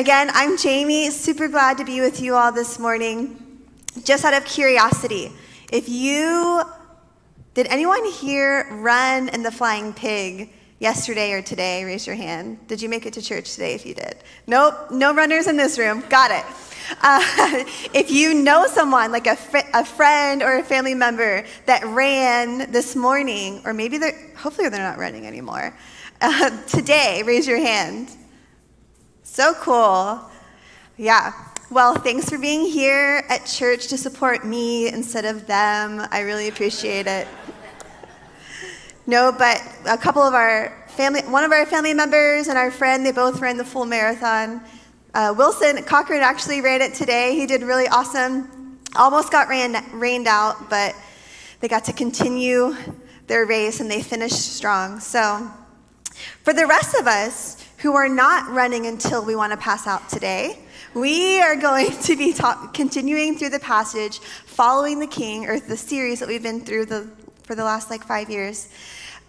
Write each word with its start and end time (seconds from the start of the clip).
again, 0.00 0.30
I'm 0.32 0.56
Jaime. 0.56 1.10
Super 1.10 1.46
glad 1.46 1.76
to 1.76 1.84
be 1.84 2.00
with 2.00 2.22
you 2.22 2.34
all 2.34 2.50
this 2.50 2.78
morning. 2.78 3.66
Just 4.02 4.24
out 4.24 4.32
of 4.32 4.46
curiosity, 4.46 5.30
if 5.70 5.90
you 5.90 6.62
did 7.52 7.66
anyone 7.66 8.06
here 8.06 8.66
run 8.70 9.28
in 9.28 9.42
the 9.42 9.50
flying 9.50 9.92
pig 9.92 10.54
yesterday 10.78 11.32
or 11.32 11.42
today? 11.42 11.84
Raise 11.84 12.06
your 12.06 12.16
hand. 12.16 12.66
Did 12.66 12.80
you 12.80 12.88
make 12.88 13.04
it 13.04 13.12
to 13.12 13.20
church 13.20 13.52
today 13.52 13.74
if 13.74 13.84
you 13.84 13.92
did? 13.92 14.16
Nope, 14.46 14.90
no 14.90 15.14
runners 15.14 15.46
in 15.48 15.58
this 15.58 15.78
room. 15.78 16.02
Got 16.08 16.30
it. 16.30 16.46
Uh, 17.02 17.20
if 17.92 18.10
you 18.10 18.32
know 18.32 18.66
someone, 18.68 19.12
like 19.12 19.26
a, 19.26 19.36
fr- 19.36 19.58
a 19.74 19.84
friend 19.84 20.42
or 20.42 20.60
a 20.60 20.64
family 20.64 20.94
member 20.94 21.44
that 21.66 21.84
ran 21.84 22.72
this 22.72 22.96
morning, 22.96 23.60
or 23.66 23.74
maybe 23.74 23.98
they're, 23.98 24.32
hopefully 24.34 24.70
they're 24.70 24.80
not 24.80 24.96
running 24.96 25.26
anymore, 25.26 25.76
uh, 26.22 26.48
today, 26.68 27.22
raise 27.26 27.46
your 27.46 27.58
hand. 27.58 28.16
So 29.32 29.54
cool. 29.54 30.20
Yeah. 30.96 31.32
Well, 31.70 31.94
thanks 31.94 32.28
for 32.28 32.36
being 32.36 32.66
here 32.66 33.24
at 33.28 33.46
church 33.46 33.86
to 33.86 33.96
support 33.96 34.44
me 34.44 34.88
instead 34.88 35.24
of 35.24 35.46
them. 35.46 36.04
I 36.10 36.22
really 36.22 36.48
appreciate 36.48 37.06
it. 37.06 37.28
No, 39.06 39.30
but 39.30 39.62
a 39.86 39.96
couple 39.96 40.20
of 40.20 40.34
our 40.34 40.84
family, 40.88 41.20
one 41.22 41.44
of 41.44 41.52
our 41.52 41.64
family 41.64 41.94
members 41.94 42.48
and 42.48 42.58
our 42.58 42.72
friend, 42.72 43.06
they 43.06 43.12
both 43.12 43.40
ran 43.40 43.56
the 43.56 43.64
full 43.64 43.86
marathon. 43.86 44.62
Uh, 45.14 45.32
Wilson 45.38 45.80
Cochran 45.84 46.22
actually 46.22 46.60
ran 46.60 46.82
it 46.82 46.94
today. 46.94 47.36
He 47.36 47.46
did 47.46 47.62
really 47.62 47.86
awesome. 47.86 48.80
Almost 48.96 49.30
got 49.30 49.48
ran, 49.48 49.76
rained 49.92 50.26
out, 50.26 50.68
but 50.68 50.96
they 51.60 51.68
got 51.68 51.84
to 51.84 51.92
continue 51.92 52.74
their 53.28 53.46
race 53.46 53.78
and 53.78 53.88
they 53.88 54.02
finished 54.02 54.56
strong. 54.56 54.98
So, 54.98 55.48
for 56.42 56.52
the 56.52 56.66
rest 56.66 56.96
of 56.96 57.06
us 57.06 57.64
who 57.80 57.94
are 57.94 58.08
not 58.08 58.48
running 58.50 58.86
until 58.86 59.24
we 59.24 59.34
want 59.34 59.52
to 59.52 59.56
pass 59.56 59.86
out 59.86 60.08
today, 60.08 60.58
we 60.92 61.40
are 61.40 61.56
going 61.56 61.90
to 61.90 62.16
be 62.16 62.32
talk, 62.32 62.74
continuing 62.74 63.36
through 63.36 63.48
the 63.48 63.60
passage, 63.60 64.18
following 64.18 64.98
the 64.98 65.06
King, 65.06 65.46
or 65.46 65.58
the 65.58 65.76
series 65.76 66.20
that 66.20 66.28
we've 66.28 66.42
been 66.42 66.60
through 66.60 66.84
the, 66.86 67.08
for 67.44 67.54
the 67.54 67.64
last 67.64 67.88
like 67.88 68.04
five 68.04 68.28
years. 68.28 68.68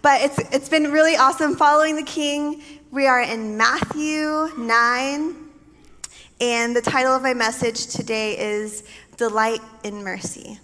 But 0.02 0.22
it's, 0.22 0.40
it's 0.54 0.70
been 0.70 0.92
really 0.92 1.16
awesome 1.16 1.56
following 1.56 1.96
the 1.96 2.04
King. 2.04 2.62
We 2.92 3.08
are 3.08 3.22
in 3.22 3.56
Matthew 3.56 4.50
9, 4.58 5.36
and 6.42 6.76
the 6.76 6.82
title 6.82 7.16
of 7.16 7.22
my 7.22 7.34
message 7.34 7.88
today 7.88 8.38
is 8.38 8.84
Delight 9.16 9.62
in 9.84 10.04
Mercy. 10.04 10.60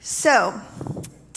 So, 0.00 0.58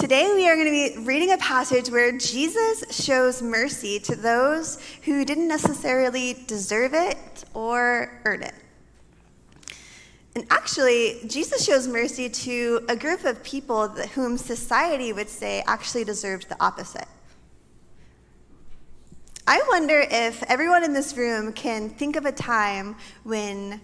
Today, 0.02 0.32
we 0.34 0.50
are 0.50 0.56
going 0.56 0.66
to 0.66 0.72
be 0.98 1.06
reading 1.06 1.32
a 1.32 1.38
passage 1.38 1.92
where 1.92 2.12
Jesus 2.12 2.84
shows 2.90 3.44
mercy 3.44 4.00
to 4.00 4.16
those 4.16 4.82
who 5.04 5.24
didn't 5.24 5.48
necessarily 5.48 6.44
deserve 6.48 6.96
it 6.96 7.44
or 7.54 8.20
earn 8.26 8.42
it. 8.42 8.56
And 10.34 10.44
actually, 10.50 11.20
Jesus 11.28 11.64
shows 11.64 11.88
mercy 11.88 12.30
to 12.30 12.84
a 12.90 12.96
group 12.96 13.26
of 13.26 13.44
people 13.44 13.90
that, 13.90 14.10
whom 14.10 14.40
society 14.40 15.14
would 15.14 15.30
say 15.30 15.64
actually 15.68 16.04
deserved 16.04 16.50
the 16.50 16.58
opposite. 16.60 17.08
I 19.46 19.62
wonder 19.70 20.04
if 20.10 20.42
everyone 20.50 20.84
in 20.84 20.94
this 20.94 21.16
room 21.16 21.54
can 21.54 21.90
think 21.90 22.16
of 22.16 22.26
a 22.26 22.32
time 22.32 22.96
when 23.22 23.80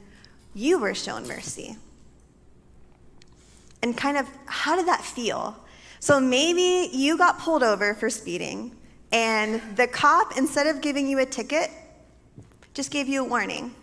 you 0.56 0.80
were 0.80 0.96
shown 0.96 1.28
mercy. 1.28 1.78
And 3.84 3.96
kind 3.96 4.18
of, 4.18 4.28
how 4.48 4.76
did 4.76 4.88
that 4.88 5.04
feel? 5.04 5.64
So 6.08 6.22
maybe 6.22 6.90
you 6.96 7.18
got 7.18 7.38
pulled 7.38 7.64
over 7.64 7.94
for 7.94 8.10
speeding, 8.10 8.74
and 9.12 9.62
the 9.76 9.88
cop, 9.88 10.38
instead 10.38 10.66
of 10.66 10.80
giving 10.80 11.06
you 11.06 11.20
a 11.20 11.26
ticket, 11.26 11.70
just 12.74 12.92
gave 12.92 13.10
you 13.10 13.26
a 13.26 13.28
warning. 13.28 13.76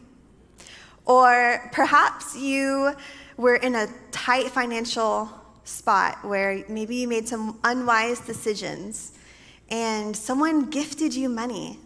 Or 1.05 1.69
perhaps 1.71 2.35
you 2.35 2.95
were 3.37 3.57
in 3.57 3.75
a 3.75 3.89
tight 4.11 4.49
financial 4.49 5.29
spot 5.65 6.25
where 6.25 6.65
maybe 6.67 6.97
you 6.97 7.09
made 7.09 7.29
some 7.29 7.59
unwise 7.63 8.21
decisions 8.21 9.13
and 9.69 10.17
someone 10.17 10.71
gifted 10.71 11.13
you 11.13 11.29
money 11.29 11.79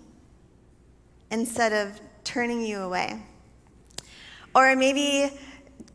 instead 1.32 1.72
of 1.72 2.00
turning 2.22 2.62
you 2.62 2.78
away. 2.78 3.20
Or 4.54 4.76
maybe 4.76 5.36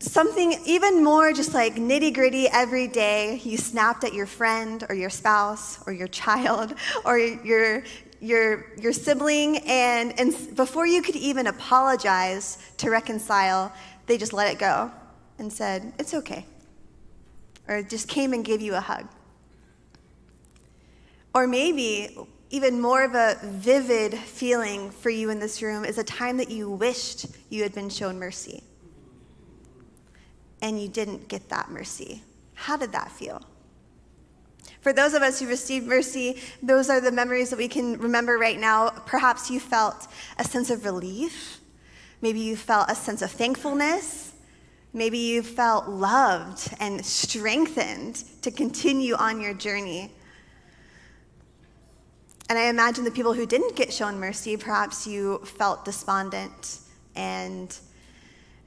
something 0.04 0.52
even 0.64 1.02
more 1.02 1.32
just 1.32 1.54
like 1.54 1.76
nitty 1.76 2.12
gritty 2.12 2.46
every 2.48 2.86
day 2.86 3.40
you 3.44 3.56
snapped 3.56 4.04
at 4.04 4.12
your 4.12 4.26
friend 4.26 4.84
or 4.88 4.94
your 4.94 5.10
spouse 5.10 5.82
or 5.86 5.92
your 5.92 6.08
child 6.08 6.74
or 7.04 7.18
your 7.18 7.82
your 8.20 8.66
your 8.78 8.92
sibling 8.92 9.58
and 9.66 10.18
and 10.18 10.56
before 10.56 10.86
you 10.86 11.02
could 11.02 11.16
even 11.16 11.46
apologize 11.46 12.58
to 12.76 12.90
reconcile 12.90 13.72
they 14.06 14.18
just 14.18 14.32
let 14.32 14.52
it 14.52 14.58
go 14.58 14.90
and 15.38 15.52
said 15.52 15.92
it's 15.98 16.14
okay 16.14 16.44
or 17.68 17.82
just 17.82 18.08
came 18.08 18.32
and 18.32 18.44
gave 18.44 18.60
you 18.60 18.74
a 18.74 18.80
hug. 18.80 19.06
Or 21.34 21.46
maybe 21.46 22.16
even 22.50 22.80
more 22.80 23.02
of 23.02 23.14
a 23.14 23.36
vivid 23.42 24.14
feeling 24.14 24.90
for 24.90 25.10
you 25.10 25.30
in 25.30 25.40
this 25.40 25.62
room 25.62 25.84
is 25.84 25.98
a 25.98 26.04
time 26.04 26.36
that 26.36 26.50
you 26.50 26.70
wished 26.70 27.26
you 27.48 27.62
had 27.62 27.74
been 27.74 27.88
shown 27.88 28.18
mercy 28.18 28.62
and 30.64 30.80
you 30.80 30.88
didn't 30.88 31.28
get 31.28 31.50
that 31.50 31.70
mercy. 31.70 32.22
How 32.54 32.78
did 32.78 32.90
that 32.92 33.12
feel? 33.12 33.42
For 34.80 34.94
those 34.94 35.12
of 35.12 35.20
us 35.20 35.38
who 35.38 35.46
received 35.46 35.86
mercy, 35.86 36.40
those 36.62 36.88
are 36.88 37.02
the 37.02 37.12
memories 37.12 37.50
that 37.50 37.58
we 37.58 37.68
can 37.68 37.98
remember 37.98 38.38
right 38.38 38.58
now. 38.58 38.88
Perhaps 38.88 39.50
you 39.50 39.60
felt 39.60 40.08
a 40.38 40.44
sense 40.44 40.70
of 40.70 40.86
relief. 40.86 41.60
Maybe 42.22 42.40
you 42.40 42.56
felt 42.56 42.90
a 42.90 42.94
sense 42.94 43.20
of 43.20 43.30
thankfulness. 43.30 44.32
Maybe 44.94 45.18
you 45.18 45.42
felt 45.42 45.86
loved 45.88 46.74
and 46.80 47.04
strengthened 47.04 48.24
to 48.40 48.50
continue 48.50 49.16
on 49.16 49.42
your 49.42 49.52
journey. 49.52 50.12
And 52.48 52.58
I 52.58 52.68
imagine 52.68 53.04
the 53.04 53.10
people 53.10 53.34
who 53.34 53.44
didn't 53.44 53.76
get 53.76 53.92
shown 53.92 54.18
mercy, 54.18 54.56
perhaps 54.56 55.06
you 55.06 55.40
felt 55.44 55.84
despondent 55.84 56.78
and 57.14 57.76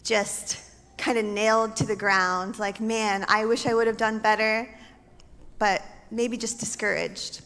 just 0.04 0.67
kind 0.98 1.18
of 1.18 1.26
nailed 1.26 1.76
to 1.78 1.86
the 1.86 1.96
ground, 1.96 2.60
like, 2.60 2.82
man, 2.82 3.26
I 3.28 3.46
wish 3.46 3.66
I 3.66 3.74
would 3.74 3.88
have 3.88 3.98
done 3.98 4.20
better, 4.20 4.68
but 5.60 5.82
maybe 6.12 6.38
just 6.38 6.60
discouraged. 6.60 7.42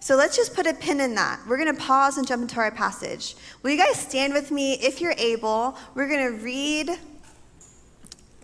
So 0.00 0.16
let's 0.16 0.36
just 0.36 0.54
put 0.54 0.66
a 0.66 0.72
pin 0.72 1.00
in 1.00 1.14
that. 1.16 1.40
We're 1.46 1.58
going 1.58 1.74
to 1.74 1.80
pause 1.80 2.16
and 2.16 2.26
jump 2.26 2.42
into 2.42 2.58
our 2.58 2.70
passage. 2.70 3.36
Will 3.62 3.72
you 3.72 3.76
guys 3.76 3.98
stand 4.00 4.32
with 4.32 4.50
me 4.50 4.74
if 4.74 5.00
you're 5.00 5.14
able? 5.18 5.76
We're 5.94 6.08
going 6.08 6.38
to 6.38 6.42
read 6.42 6.98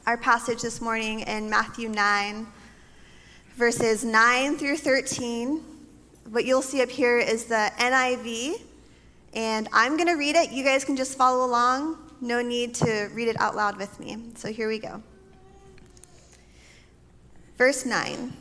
our 0.07 0.19
passage 0.19 0.61
this 0.61 0.81
morning 0.83 1.21
in 1.21 1.49
Matthew 1.49 1.89
9, 1.89 2.47
verses 3.57 4.05
9 4.05 4.59
through 4.59 4.77
13. 4.77 5.63
What 6.31 6.45
you'll 6.45 6.61
see 6.61 6.83
up 6.83 6.91
here 6.91 7.19
is 7.19 7.47
the 7.47 7.71
NIV, 7.79 8.61
and 9.33 9.67
I'm 9.73 9.97
going 9.97 10.09
to 10.09 10.15
read 10.15 10.37
it. 10.37 10.51
You 10.51 10.65
guys 10.65 10.85
can 10.85 10.97
just 10.97 11.17
follow 11.17 11.47
along. 11.47 12.04
No 12.25 12.41
need 12.41 12.75
to 12.77 13.11
read 13.13 13.29
it 13.29 13.39
out 13.39 13.55
loud 13.55 13.77
with 13.77 14.01
me. 14.01 14.17
So 14.35 14.51
here 14.51 14.67
we 14.67 14.79
go. 14.79 15.03
Verse 17.59 17.85
9. 17.85 18.33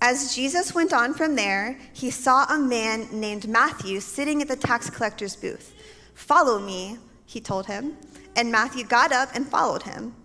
As 0.00 0.34
Jesus 0.34 0.74
went 0.74 0.92
on 0.92 1.14
from 1.14 1.36
there, 1.36 1.78
he 1.92 2.10
saw 2.10 2.44
a 2.46 2.58
man 2.58 3.06
named 3.12 3.46
Matthew 3.46 4.00
sitting 4.00 4.42
at 4.42 4.48
the 4.48 4.56
tax 4.56 4.90
collector's 4.90 5.36
booth. 5.36 5.76
Follow 6.14 6.58
me, 6.58 6.98
he 7.24 7.40
told 7.40 7.66
him. 7.66 7.96
And 8.34 8.50
Matthew 8.50 8.84
got 8.84 9.12
up 9.12 9.28
and 9.32 9.46
followed 9.46 9.84
him. 9.84 10.16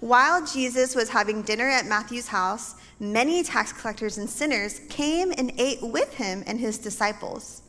While 0.00 0.44
Jesus 0.44 0.94
was 0.94 1.08
having 1.08 1.40
dinner 1.40 1.66
at 1.66 1.86
Matthew's 1.86 2.28
house, 2.28 2.74
many 3.00 3.42
tax 3.42 3.72
collectors 3.72 4.18
and 4.18 4.28
sinners 4.28 4.82
came 4.90 5.32
and 5.38 5.50
ate 5.56 5.80
with 5.80 6.12
him 6.12 6.44
and 6.46 6.60
his 6.60 6.76
disciples. 6.76 7.62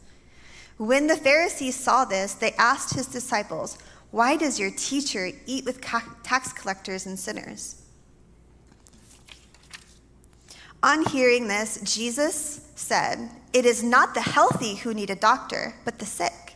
When 0.75 1.07
the 1.07 1.15
Pharisees 1.15 1.75
saw 1.75 2.03
this, 2.03 2.33
they 2.33 2.51
asked 2.53 2.93
his 2.93 3.07
disciples, 3.07 3.77
why 4.11 4.37
does 4.37 4.59
your 4.59 4.71
teacher 4.71 5.29
eat 5.45 5.65
with 5.65 5.81
tax 5.81 6.53
collectors 6.53 7.05
and 7.05 7.19
sinners? 7.19 7.81
On 10.81 11.05
hearing 11.05 11.47
this, 11.47 11.79
Jesus 11.83 12.61
said, 12.75 13.29
It 13.53 13.65
is 13.65 13.83
not 13.83 14.13
the 14.13 14.21
healthy 14.21 14.75
who 14.75 14.93
need 14.93 15.09
a 15.09 15.15
doctor, 15.15 15.75
but 15.85 15.99
the 15.99 16.05
sick. 16.05 16.55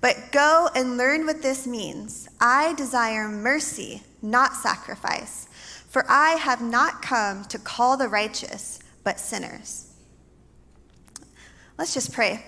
But 0.00 0.32
go 0.32 0.68
and 0.74 0.98
learn 0.98 1.24
what 1.24 1.42
this 1.42 1.66
means. 1.66 2.28
I 2.40 2.74
desire 2.74 3.28
mercy, 3.28 4.02
not 4.20 4.52
sacrifice, 4.52 5.46
for 5.88 6.04
I 6.08 6.32
have 6.32 6.60
not 6.60 7.00
come 7.00 7.44
to 7.46 7.58
call 7.58 7.96
the 7.96 8.08
righteous, 8.08 8.80
but 9.04 9.20
sinners. 9.20 9.94
Let's 11.78 11.94
just 11.94 12.12
pray. 12.12 12.44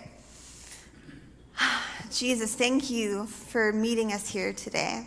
Jesus, 2.11 2.55
thank 2.55 2.91
you 2.91 3.27
for 3.27 3.73
meeting 3.73 4.13
us 4.13 4.29
here 4.29 4.53
today. 4.53 5.07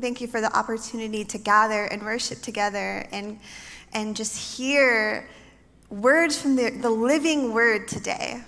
Thank 0.00 0.20
you 0.20 0.26
for 0.26 0.40
the 0.40 0.54
opportunity 0.56 1.24
to 1.24 1.38
gather 1.38 1.84
and 1.84 2.02
worship 2.02 2.42
together 2.42 3.06
and, 3.12 3.38
and 3.92 4.16
just 4.16 4.56
hear 4.56 5.28
words 5.88 6.40
from 6.40 6.56
the, 6.56 6.70
the 6.70 6.90
living 6.90 7.52
word 7.52 7.88
today. 7.88 8.42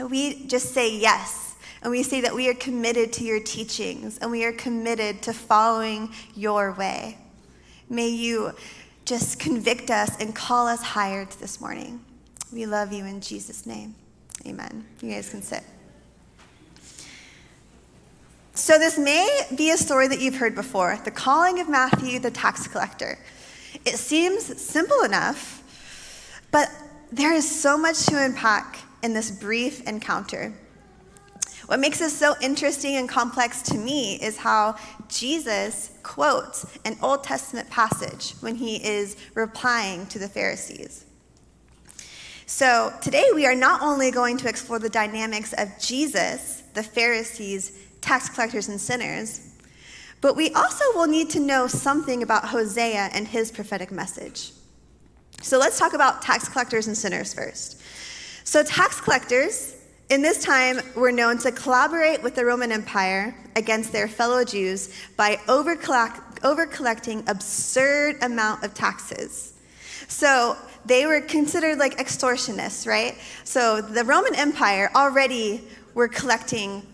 we 0.00 0.46
just 0.46 0.72
say 0.72 0.96
yes. 0.96 1.56
And 1.82 1.90
we 1.90 2.04
say 2.04 2.20
that 2.20 2.34
we 2.34 2.48
are 2.48 2.54
committed 2.54 3.12
to 3.14 3.24
your 3.24 3.40
teachings 3.40 4.18
and 4.18 4.30
we 4.30 4.44
are 4.44 4.52
committed 4.52 5.20
to 5.22 5.32
following 5.32 6.12
your 6.36 6.72
way. 6.72 7.18
May 7.88 8.08
you 8.08 8.52
just 9.04 9.40
convict 9.40 9.90
us 9.90 10.16
and 10.20 10.34
call 10.34 10.68
us 10.68 10.80
higher 10.80 11.24
this 11.24 11.60
morning. 11.60 12.04
We 12.52 12.66
love 12.66 12.92
you 12.92 13.04
in 13.04 13.20
Jesus' 13.20 13.66
name. 13.66 13.96
Amen. 14.46 14.86
You 15.00 15.10
guys 15.10 15.30
can 15.30 15.42
sit. 15.42 15.64
So, 18.54 18.78
this 18.78 18.98
may 18.98 19.46
be 19.56 19.70
a 19.70 19.78
story 19.78 20.08
that 20.08 20.20
you've 20.20 20.36
heard 20.36 20.54
before 20.54 20.98
the 21.04 21.10
calling 21.10 21.58
of 21.58 21.70
Matthew, 21.70 22.18
the 22.18 22.30
tax 22.30 22.68
collector. 22.68 23.18
It 23.86 23.96
seems 23.96 24.60
simple 24.60 25.04
enough, 25.04 25.62
but 26.50 26.70
there 27.10 27.32
is 27.32 27.50
so 27.50 27.78
much 27.78 28.04
to 28.06 28.22
unpack 28.22 28.78
in 29.02 29.14
this 29.14 29.30
brief 29.30 29.80
encounter. 29.88 30.52
What 31.64 31.80
makes 31.80 31.98
this 31.98 32.14
so 32.14 32.34
interesting 32.42 32.96
and 32.96 33.08
complex 33.08 33.62
to 33.62 33.78
me 33.78 34.16
is 34.16 34.36
how 34.36 34.76
Jesus 35.08 35.92
quotes 36.02 36.66
an 36.84 36.98
Old 37.02 37.24
Testament 37.24 37.70
passage 37.70 38.34
when 38.40 38.56
he 38.56 38.76
is 38.84 39.16
replying 39.34 40.06
to 40.08 40.18
the 40.18 40.28
Pharisees. 40.28 41.06
So 42.44 42.92
today 43.00 43.30
we 43.34 43.46
are 43.46 43.54
not 43.54 43.80
only 43.80 44.10
going 44.10 44.36
to 44.38 44.48
explore 44.48 44.78
the 44.78 44.90
dynamics 44.90 45.54
of 45.56 45.70
Jesus, 45.80 46.62
the 46.74 46.82
Pharisees, 46.82 47.78
tax 48.02 48.28
collectors, 48.28 48.68
and 48.68 48.78
sinners, 48.78 49.48
but 50.20 50.36
we 50.36 50.50
also 50.52 50.84
will 50.94 51.06
need 51.06 51.30
to 51.30 51.40
know 51.40 51.66
something 51.66 52.22
about 52.22 52.44
Hosea 52.44 53.08
and 53.14 53.26
his 53.26 53.50
prophetic 53.50 53.90
message. 53.90 54.52
So 55.40 55.58
let's 55.58 55.78
talk 55.78 55.94
about 55.94 56.20
tax 56.22 56.48
collectors 56.48 56.86
and 56.86 56.96
sinners 56.96 57.32
first. 57.32 57.80
So, 58.44 58.62
tax 58.62 59.00
collectors 59.00 59.76
in 60.10 60.20
this 60.20 60.42
time 60.42 60.80
were 60.94 61.12
known 61.12 61.38
to 61.38 61.52
collaborate 61.52 62.22
with 62.22 62.34
the 62.34 62.44
Roman 62.44 62.72
Empire 62.72 63.34
against 63.56 63.92
their 63.92 64.08
fellow 64.08 64.44
Jews 64.44 64.92
by 65.16 65.38
over 65.48 65.76
collecting 65.76 67.24
absurd 67.28 68.22
amount 68.22 68.64
of 68.64 68.74
taxes. 68.74 69.54
So, 70.08 70.56
they 70.84 71.06
were 71.06 71.20
considered 71.20 71.78
like 71.78 71.98
extortionists, 71.98 72.86
right? 72.86 73.16
So, 73.44 73.80
the 73.80 74.04
Roman 74.04 74.34
Empire 74.34 74.90
already 74.94 75.62
were 75.94 76.08
collecting 76.08 76.86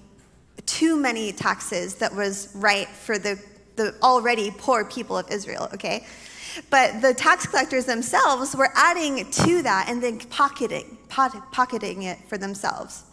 too 0.69 0.97
many 0.97 1.32
taxes 1.32 1.94
that 1.97 2.15
was 2.15 2.50
right 2.55 2.88
for 2.88 3.19
the, 3.19 3.43
the 3.76 3.94
already 4.03 4.50
poor 4.50 4.85
people 4.85 5.17
of 5.17 5.31
Israel, 5.31 5.69
okay? 5.73 6.06
But 6.69 7.00
the 7.00 7.15
tax 7.15 7.47
collectors 7.47 7.87
themselves 7.87 8.55
were 8.55 8.70
adding 8.75 9.31
to 9.31 9.62
that 9.62 9.87
and 9.88 10.03
then 10.03 10.19
pocketing, 10.19 10.99
pocketing 11.09 12.03
it 12.03 12.19
for 12.29 12.37
themselves. 12.37 13.05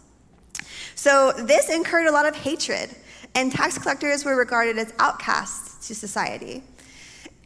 So 0.94 1.32
this 1.32 1.70
incurred 1.70 2.06
a 2.06 2.12
lot 2.12 2.26
of 2.26 2.36
hatred, 2.36 2.90
and 3.34 3.50
tax 3.50 3.78
collectors 3.78 4.24
were 4.24 4.36
regarded 4.36 4.78
as 4.78 4.92
outcasts 4.98 5.88
to 5.88 5.94
society. 5.94 6.62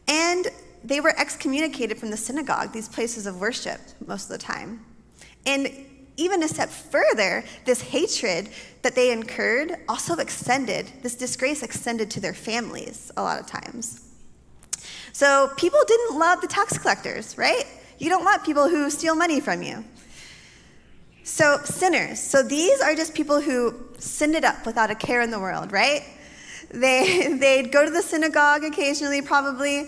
And 0.07 0.47
they 0.83 0.99
were 0.99 1.17
excommunicated 1.17 1.99
from 1.99 2.09
the 2.09 2.17
synagogue, 2.17 2.73
these 2.73 2.89
places 2.89 3.25
of 3.27 3.39
worship, 3.39 3.79
most 4.05 4.23
of 4.23 4.29
the 4.29 4.43
time. 4.43 4.83
And 5.45 5.69
even 6.21 6.43
a 6.43 6.47
step 6.47 6.69
further, 6.69 7.43
this 7.65 7.81
hatred 7.81 8.49
that 8.83 8.95
they 8.95 9.11
incurred 9.11 9.75
also 9.89 10.15
extended, 10.15 10.87
this 11.01 11.15
disgrace 11.15 11.63
extended 11.63 12.11
to 12.11 12.19
their 12.19 12.33
families 12.33 13.11
a 13.17 13.23
lot 13.23 13.39
of 13.39 13.47
times. 13.47 14.07
So 15.13 15.51
people 15.57 15.79
didn't 15.87 16.17
love 16.17 16.41
the 16.41 16.47
tax 16.47 16.77
collectors, 16.77 17.37
right? 17.37 17.65
You 17.97 18.09
don't 18.09 18.23
want 18.23 18.43
people 18.43 18.69
who 18.69 18.89
steal 18.89 19.15
money 19.15 19.39
from 19.39 19.61
you. 19.61 19.83
So, 21.23 21.59
sinners. 21.63 22.19
So, 22.19 22.41
these 22.41 22.81
are 22.81 22.95
just 22.95 23.13
people 23.13 23.39
who 23.39 23.75
sinned 23.99 24.33
it 24.33 24.43
up 24.43 24.65
without 24.65 24.89
a 24.89 24.95
care 24.95 25.21
in 25.21 25.29
the 25.29 25.39
world, 25.39 25.71
right? 25.71 26.03
They, 26.71 27.37
they'd 27.39 27.71
go 27.71 27.85
to 27.85 27.91
the 27.91 28.01
synagogue 28.01 28.63
occasionally, 28.63 29.21
probably, 29.21 29.87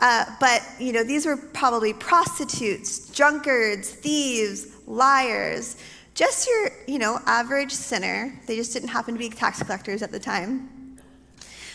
uh, 0.00 0.24
but, 0.38 0.62
you 0.78 0.92
know, 0.92 1.02
these 1.02 1.26
were 1.26 1.36
probably 1.36 1.92
prostitutes, 1.92 3.10
drunkards, 3.10 3.90
thieves, 3.90 4.68
liars, 4.88 5.76
just 6.14 6.48
your, 6.48 6.70
you 6.86 6.98
know, 6.98 7.20
average 7.26 7.72
sinner. 7.72 8.40
They 8.46 8.56
just 8.56 8.72
didn't 8.72 8.88
happen 8.88 9.14
to 9.14 9.18
be 9.18 9.28
tax 9.30 9.62
collectors 9.62 10.02
at 10.02 10.10
the 10.10 10.18
time. 10.18 10.98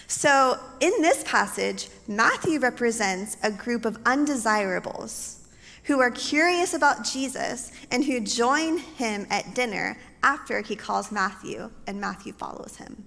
So, 0.07 0.59
in 0.79 0.91
this 1.01 1.23
passage, 1.23 1.89
Matthew 2.07 2.59
represents 2.59 3.37
a 3.41 3.49
group 3.49 3.85
of 3.85 3.97
undesirables 4.05 5.47
who 5.85 5.99
are 5.99 6.11
curious 6.11 6.73
about 6.73 7.05
Jesus 7.05 7.71
and 7.91 8.03
who 8.03 8.19
join 8.19 8.77
him 8.77 9.25
at 9.29 9.55
dinner 9.55 9.97
after 10.21 10.61
he 10.61 10.75
calls 10.75 11.11
Matthew, 11.11 11.69
and 11.87 11.99
Matthew 11.99 12.33
follows 12.33 12.77
him. 12.77 13.05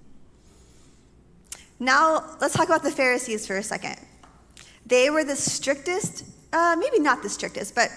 Now, 1.79 2.35
let's 2.41 2.53
talk 2.53 2.67
about 2.67 2.83
the 2.83 2.91
Pharisees 2.91 3.45
for 3.45 3.57
a 3.57 3.63
second. 3.63 3.97
They 4.85 5.09
were 5.09 5.23
the 5.23 5.35
strictest, 5.35 6.25
uh, 6.53 6.75
maybe 6.79 6.99
not 6.99 7.23
the 7.23 7.29
strictest, 7.29 7.75
but 7.75 7.89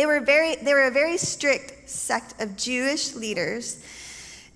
they 0.00 0.06
were, 0.06 0.20
very, 0.20 0.56
they 0.56 0.72
were 0.72 0.86
a 0.86 0.90
very 0.90 1.18
strict 1.18 1.86
sect 1.86 2.40
of 2.40 2.56
Jewish 2.56 3.14
leaders 3.14 3.84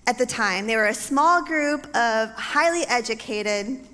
at 0.07 0.17
the 0.17 0.25
time. 0.25 0.65
They 0.65 0.75
were 0.75 0.87
a 0.87 0.93
small 0.95 1.45
group 1.45 1.85
of 1.95 2.31
highly 2.31 2.81
educated, 2.87 3.87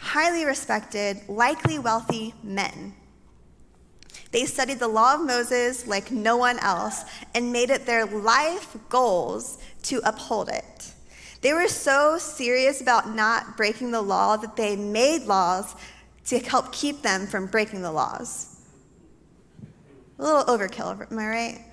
highly 0.00 0.44
respected, 0.44 1.20
likely 1.28 1.78
wealthy 1.78 2.34
men. 2.42 2.94
They 4.32 4.44
studied 4.44 4.80
the 4.80 4.88
law 4.88 5.14
of 5.14 5.24
Moses 5.24 5.86
like 5.86 6.10
no 6.10 6.36
one 6.36 6.58
else 6.58 7.04
and 7.32 7.52
made 7.52 7.70
it 7.70 7.86
their 7.86 8.04
life 8.04 8.76
goals 8.88 9.58
to 9.84 10.00
uphold 10.02 10.48
it. 10.48 10.92
They 11.42 11.52
were 11.52 11.68
so 11.68 12.18
serious 12.18 12.80
about 12.80 13.14
not 13.14 13.56
breaking 13.56 13.92
the 13.92 14.02
law 14.02 14.36
that 14.36 14.56
they 14.56 14.74
made 14.74 15.26
laws 15.26 15.76
to 16.26 16.40
help 16.40 16.72
keep 16.72 17.02
them 17.02 17.28
from 17.28 17.46
breaking 17.46 17.82
the 17.82 17.92
laws. 17.92 18.57
A 20.18 20.22
little 20.22 20.44
overkill, 20.44 21.10
am 21.10 21.18
I 21.18 21.26
right? 21.26 21.64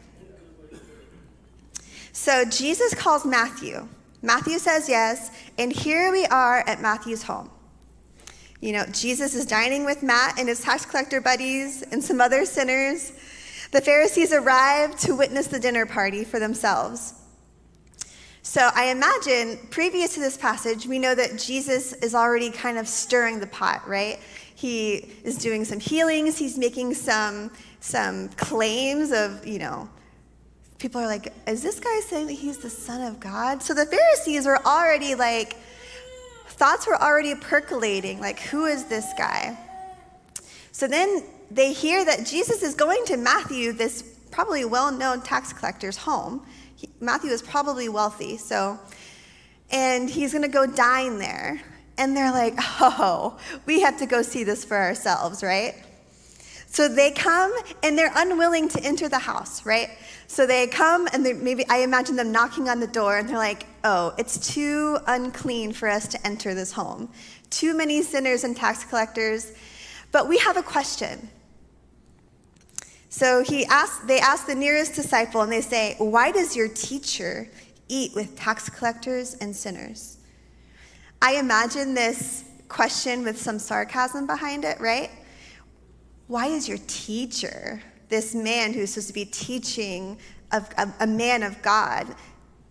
So 2.11 2.45
Jesus 2.45 2.93
calls 2.93 3.25
Matthew. 3.25 3.87
Matthew 4.21 4.59
says 4.59 4.87
yes, 4.87 5.31
and 5.57 5.71
here 5.71 6.11
we 6.11 6.25
are 6.27 6.63
at 6.67 6.81
Matthew's 6.81 7.23
home. 7.23 7.49
You 8.61 8.71
know, 8.71 8.85
Jesus 8.91 9.35
is 9.35 9.45
dining 9.45 9.85
with 9.85 10.01
Matt 10.01 10.39
and 10.39 10.47
his 10.47 10.61
tax 10.61 10.85
collector 10.85 11.21
buddies 11.21 11.83
and 11.83 12.03
some 12.03 12.21
other 12.21 12.45
sinners. 12.45 13.11
The 13.71 13.81
Pharisees 13.81 14.31
arrive 14.31 14.97
to 15.01 15.15
witness 15.15 15.47
the 15.47 15.59
dinner 15.59 15.85
party 15.85 16.23
for 16.23 16.39
themselves. 16.39 17.13
So 18.41 18.69
I 18.73 18.85
imagine, 18.85 19.59
previous 19.71 20.13
to 20.13 20.19
this 20.19 20.37
passage, 20.37 20.85
we 20.85 20.99
know 20.99 21.15
that 21.15 21.37
Jesus 21.37 21.93
is 21.93 22.15
already 22.15 22.51
kind 22.51 22.77
of 22.77 22.87
stirring 22.87 23.39
the 23.39 23.47
pot, 23.47 23.87
right? 23.87 24.19
He 24.55 25.11
is 25.23 25.37
doing 25.37 25.65
some 25.65 25.79
healings, 25.79 26.37
he's 26.37 26.57
making 26.57 26.93
some, 26.93 27.51
some 27.85 28.29
claims 28.29 29.11
of, 29.11 29.45
you 29.45 29.59
know, 29.59 29.87
people 30.79 30.99
are 30.99 31.05
like, 31.05 31.31
is 31.45 31.61
this 31.61 31.79
guy 31.79 31.99
saying 31.99 32.25
that 32.27 32.33
he's 32.33 32.57
the 32.57 32.69
Son 32.69 33.01
of 33.01 33.19
God? 33.19 33.61
So 33.61 33.75
the 33.75 33.85
Pharisees 33.85 34.47
were 34.47 34.59
already 34.65 35.13
like, 35.13 35.55
thoughts 36.47 36.87
were 36.87 36.99
already 36.99 37.35
percolating, 37.35 38.19
like, 38.19 38.39
who 38.39 38.65
is 38.65 38.85
this 38.85 39.05
guy? 39.17 39.55
So 40.71 40.87
then 40.87 41.23
they 41.51 41.73
hear 41.73 42.03
that 42.03 42.25
Jesus 42.25 42.63
is 42.63 42.73
going 42.73 43.05
to 43.05 43.17
Matthew, 43.17 43.71
this 43.71 44.01
probably 44.31 44.65
well 44.65 44.91
known 44.91 45.21
tax 45.21 45.53
collector's 45.53 45.95
home. 45.95 46.43
He, 46.75 46.89
Matthew 46.99 47.29
is 47.29 47.43
probably 47.43 47.87
wealthy, 47.87 48.37
so, 48.37 48.79
and 49.69 50.09
he's 50.09 50.31
going 50.31 50.41
to 50.41 50.47
go 50.47 50.65
dine 50.65 51.19
there. 51.19 51.61
And 51.99 52.17
they're 52.17 52.31
like, 52.31 52.55
oh, 52.57 53.37
we 53.67 53.81
have 53.81 53.99
to 53.99 54.07
go 54.07 54.23
see 54.23 54.43
this 54.43 54.65
for 54.65 54.75
ourselves, 54.75 55.43
right? 55.43 55.84
So 56.75 56.89
they 56.89 57.09
come 57.09 57.53
and 57.83 57.97
they're 57.97 58.11
unwilling 58.13 58.67
to 58.67 58.81
enter 58.81 59.07
the 59.07 59.17
house, 59.17 59.65
right? 59.65 59.91
So 60.27 60.45
they 60.45 60.67
come 60.67 61.07
and 61.13 61.25
they 61.25 61.31
maybe 61.31 61.65
I 61.69 61.77
imagine 61.77 62.17
them 62.17 62.33
knocking 62.33 62.67
on 62.67 62.81
the 62.81 62.87
door 62.87 63.17
and 63.17 63.29
they're 63.29 63.37
like, 63.37 63.65
"Oh, 63.85 64.13
it's 64.17 64.37
too 64.53 64.97
unclean 65.07 65.71
for 65.71 65.87
us 65.87 66.05
to 66.09 66.27
enter 66.27 66.53
this 66.53 66.73
home. 66.73 67.07
Too 67.49 67.73
many 67.77 68.03
sinners 68.03 68.43
and 68.43 68.57
tax 68.57 68.83
collectors." 68.83 69.53
But 70.11 70.27
we 70.27 70.37
have 70.39 70.57
a 70.57 70.63
question. 70.63 71.29
So 73.07 73.41
he 73.41 73.63
asked, 73.67 74.05
they 74.07 74.19
ask 74.19 74.45
the 74.45 74.55
nearest 74.55 74.95
disciple 74.95 75.39
and 75.39 75.49
they 75.49 75.61
say, 75.61 75.95
Why 75.97 76.33
does 76.33 76.57
your 76.57 76.67
teacher 76.67 77.47
eat 77.87 78.13
with 78.15 78.35
tax 78.35 78.69
collectors 78.69 79.35
and 79.35 79.55
sinners? 79.55 80.17
I 81.21 81.37
imagine 81.37 81.93
this 81.93 82.43
question 82.67 83.23
with 83.23 83.41
some 83.41 83.59
sarcasm 83.59 84.27
behind 84.27 84.65
it, 84.65 84.81
right? 84.81 85.09
Why 86.27 86.47
is 86.47 86.67
your 86.67 86.79
teacher 86.87 87.81
this 88.09 88.35
man 88.35 88.73
who's 88.73 88.91
supposed 88.91 89.07
to 89.07 89.13
be 89.13 89.25
teaching 89.25 90.17
of, 90.51 90.69
a, 90.77 90.91
a 91.01 91.07
man 91.07 91.43
of 91.43 91.61
God 91.61 92.07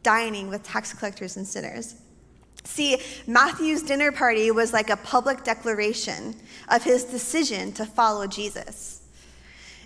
dining 0.03 0.49
with 0.49 0.63
tax 0.63 0.93
collectors 0.93 1.37
and 1.37 1.47
sinners. 1.47 1.97
See, 2.65 2.99
Matthew's 3.27 3.83
dinner 3.83 4.13
party 4.13 4.51
was 4.51 4.73
like 4.73 4.91
a 4.91 4.97
public 4.97 5.45
declaration 5.45 6.35
of 6.69 6.83
his 6.83 7.05
decision 7.05 7.73
to 7.73 7.85
follow 7.85 8.27
Jesus. 8.27 9.03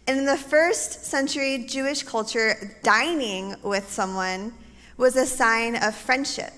And 0.06 0.18
in 0.18 0.26
the 0.26 0.36
first 0.36 1.04
century 1.04 1.64
Jewish 1.66 2.02
culture, 2.02 2.78
dining 2.82 3.56
with 3.62 3.90
someone 3.90 4.54
was 4.96 5.16
a 5.16 5.26
sign 5.26 5.76
of 5.76 5.94
friendship, 5.94 6.52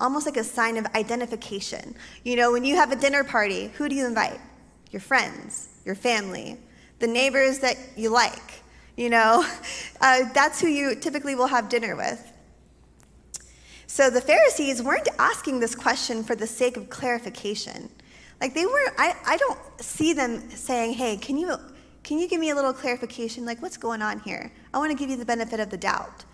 almost 0.00 0.26
like 0.26 0.36
a 0.36 0.44
sign 0.44 0.76
of 0.76 0.86
identification. 0.94 1.94
You 2.24 2.36
know, 2.36 2.52
when 2.52 2.64
you 2.64 2.76
have 2.76 2.92
a 2.92 2.96
dinner 2.96 3.24
party, 3.24 3.68
who 3.76 3.88
do 3.88 3.94
you 3.94 4.06
invite? 4.06 4.40
Your 4.90 5.00
friends, 5.00 5.68
your 5.84 5.94
family, 5.94 6.58
the 6.98 7.06
neighbors 7.06 7.58
that 7.60 7.76
you 7.96 8.10
like. 8.10 8.62
You 8.96 9.10
know, 9.10 9.46
uh, 10.00 10.20
that's 10.34 10.60
who 10.60 10.68
you 10.68 10.94
typically 10.94 11.34
will 11.34 11.46
have 11.46 11.68
dinner 11.68 11.94
with. 11.96 12.32
So 13.86 14.10
the 14.10 14.20
Pharisees 14.20 14.82
weren't 14.82 15.08
asking 15.18 15.60
this 15.60 15.74
question 15.74 16.22
for 16.22 16.34
the 16.34 16.46
sake 16.46 16.76
of 16.76 16.90
clarification. 16.90 17.88
Like 18.40 18.54
they 18.54 18.66
weren't, 18.66 18.94
I, 18.98 19.16
I 19.26 19.36
don't 19.38 19.58
see 19.80 20.12
them 20.12 20.50
saying, 20.50 20.92
hey, 20.92 21.16
can 21.16 21.38
you, 21.38 21.56
can 22.04 22.18
you 22.18 22.28
give 22.28 22.38
me 22.38 22.50
a 22.50 22.54
little 22.54 22.72
clarification? 22.72 23.44
Like, 23.44 23.60
what's 23.62 23.76
going 23.76 24.02
on 24.02 24.20
here? 24.20 24.52
I 24.72 24.78
want 24.78 24.92
to 24.92 24.96
give 24.96 25.10
you 25.10 25.16
the 25.16 25.24
benefit 25.24 25.58
of 25.58 25.70
the 25.70 25.76
doubt. 25.76 26.24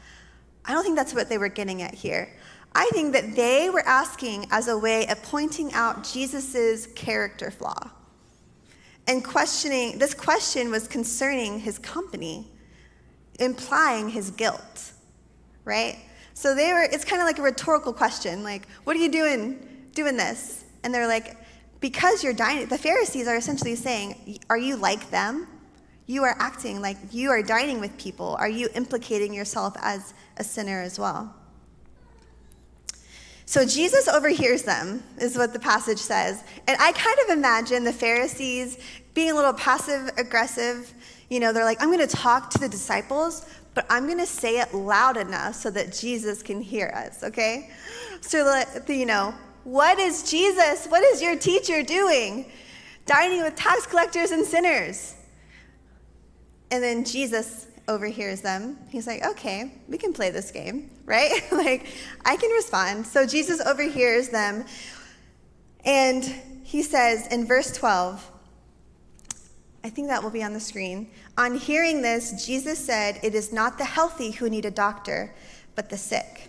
I 0.65 0.73
don't 0.73 0.83
think 0.83 0.97
that's 0.97 1.15
what 1.15 1.29
they 1.29 1.39
were 1.39 1.49
getting 1.49 1.83
at 1.83 1.95
here. 1.95 2.29
I 2.75 2.91
think 2.93 3.13
that 3.13 3.37
they 3.37 3.71
were 3.71 3.87
asking 3.87 4.47
as 4.51 4.69
a 4.69 4.77
way 4.77 5.07
of 5.07 5.23
pointing 5.23 5.73
out 5.75 6.03
Jesus' 6.05 6.87
character 6.89 7.51
flaw. 7.51 7.91
And 9.07 9.23
questioning, 9.25 9.99
this 9.99 10.15
question 10.15 10.71
was 10.71 10.89
concerning 10.89 11.61
his 11.61 11.79
company, 11.79 12.47
implying 13.39 14.09
his 14.09 14.31
guilt, 14.31 14.93
right? 15.65 15.99
So 16.33 16.55
they 16.55 16.73
were, 16.73 16.83
it's 16.83 17.05
kind 17.05 17.21
of 17.21 17.27
like 17.27 17.39
a 17.39 17.43
rhetorical 17.43 17.93
question, 17.93 18.43
like, 18.43 18.67
what 18.85 18.97
are 18.97 19.01
you 19.01 19.11
doing 19.11 19.89
doing 19.93 20.17
this? 20.17 20.65
And 20.83 20.93
they're 20.93 21.07
like, 21.07 21.37
because 21.81 22.25
you're 22.25 22.33
dining, 22.33 22.67
the 22.67 22.79
Pharisees 22.79 23.29
are 23.29 23.37
essentially 23.37 23.77
saying, 23.77 24.39
are 24.49 24.59
you 24.59 24.77
like 24.77 25.11
them? 25.11 25.47
You 26.07 26.25
are 26.25 26.35
acting 26.39 26.81
like 26.81 26.97
you 27.13 27.31
are 27.31 27.43
dining 27.43 27.81
with 27.81 27.97
people. 27.99 28.37
Are 28.39 28.49
you 28.49 28.69
implicating 28.75 29.33
yourself 29.33 29.77
as 29.81 30.15
a 30.37 30.45
sinner 30.45 30.81
as 30.81 30.99
well? 30.99 31.35
So 33.47 33.67
Jesus 33.67 34.09
overhears 34.09 34.63
them, 34.63 35.03
is 35.19 35.37
what 35.37 35.53
the 35.53 35.59
passage 35.59 35.99
says. 35.99 36.43
And 36.67 36.77
I 36.81 36.93
kind 36.93 37.19
of 37.25 37.37
imagine 37.37 37.85
the 37.85 37.93
Pharisees 37.93 38.79
being 39.13 39.31
a 39.31 39.35
little 39.35 39.53
passive 39.53 40.11
aggressive. 40.17 40.93
You 41.29 41.41
know, 41.41 41.53
they're 41.53 41.65
like, 41.65 41.83
I'm 41.83 41.93
going 41.93 42.07
to 42.07 42.17
talk 42.17 42.51
to 42.51 42.59
the 42.59 42.69
disciples, 42.69 43.47
but 43.75 43.87
I'm 43.91 44.07
going 44.07 44.19
to 44.19 44.27
say 44.27 44.61
it 44.61 44.73
loud 44.73 45.17
enough 45.17 45.57
so 45.57 45.71
that 45.73 45.93
Jesus 45.93 46.43
can 46.43 46.61
hear 46.61 46.93
us, 46.95 47.23
okay? 47.23 47.71
So, 48.23 48.65
you 48.89 49.07
know, 49.07 49.35
what 49.65 49.99
is 49.99 50.31
Jesus, 50.31 50.87
what 50.87 51.03
is 51.03 51.21
your 51.21 51.37
teacher 51.37 51.83
doing? 51.83 52.51
Dining 53.07 53.43
with 53.43 53.57
tax 53.57 53.87
collectors 53.87 54.31
and 54.31 54.47
sinners. 54.47 55.15
And 56.71 56.83
then 56.83 57.05
Jesus 57.05 57.67
overhears 57.88 58.41
them. 58.41 58.79
He's 58.91 59.07
like, 59.07 59.25
okay, 59.25 59.73
we 59.88 59.99
can 59.99 60.12
play 60.12 60.31
this 60.31 60.50
game, 60.50 60.91
right? 61.05 61.33
like, 61.53 61.87
I 62.25 62.37
can 62.37 62.50
respond. 62.50 63.07
So 63.07 63.26
Jesus 63.26 63.61
overhears 63.61 64.29
them. 64.29 64.64
And 65.85 66.25
he 66.62 66.83
says 66.83 67.26
in 67.29 67.47
verse 67.47 67.73
12, 67.73 68.31
I 69.85 69.91
think 69.91 70.09
that 70.09 70.23
will 70.23 70.31
be 70.31 70.43
on 70.43 70.55
the 70.55 70.61
screen. 70.61 71.11
On 71.37 71.57
hearing 71.59 72.00
this, 72.00 72.47
Jesus 72.47 72.79
said, 72.79 73.21
It 73.23 73.35
is 73.35 73.53
not 73.53 73.76
the 73.76 73.85
healthy 73.85 74.31
who 74.31 74.49
need 74.49 74.64
a 74.64 74.71
doctor, 74.71 75.35
but 75.75 75.91
the 75.91 75.99
sick. 75.99 76.49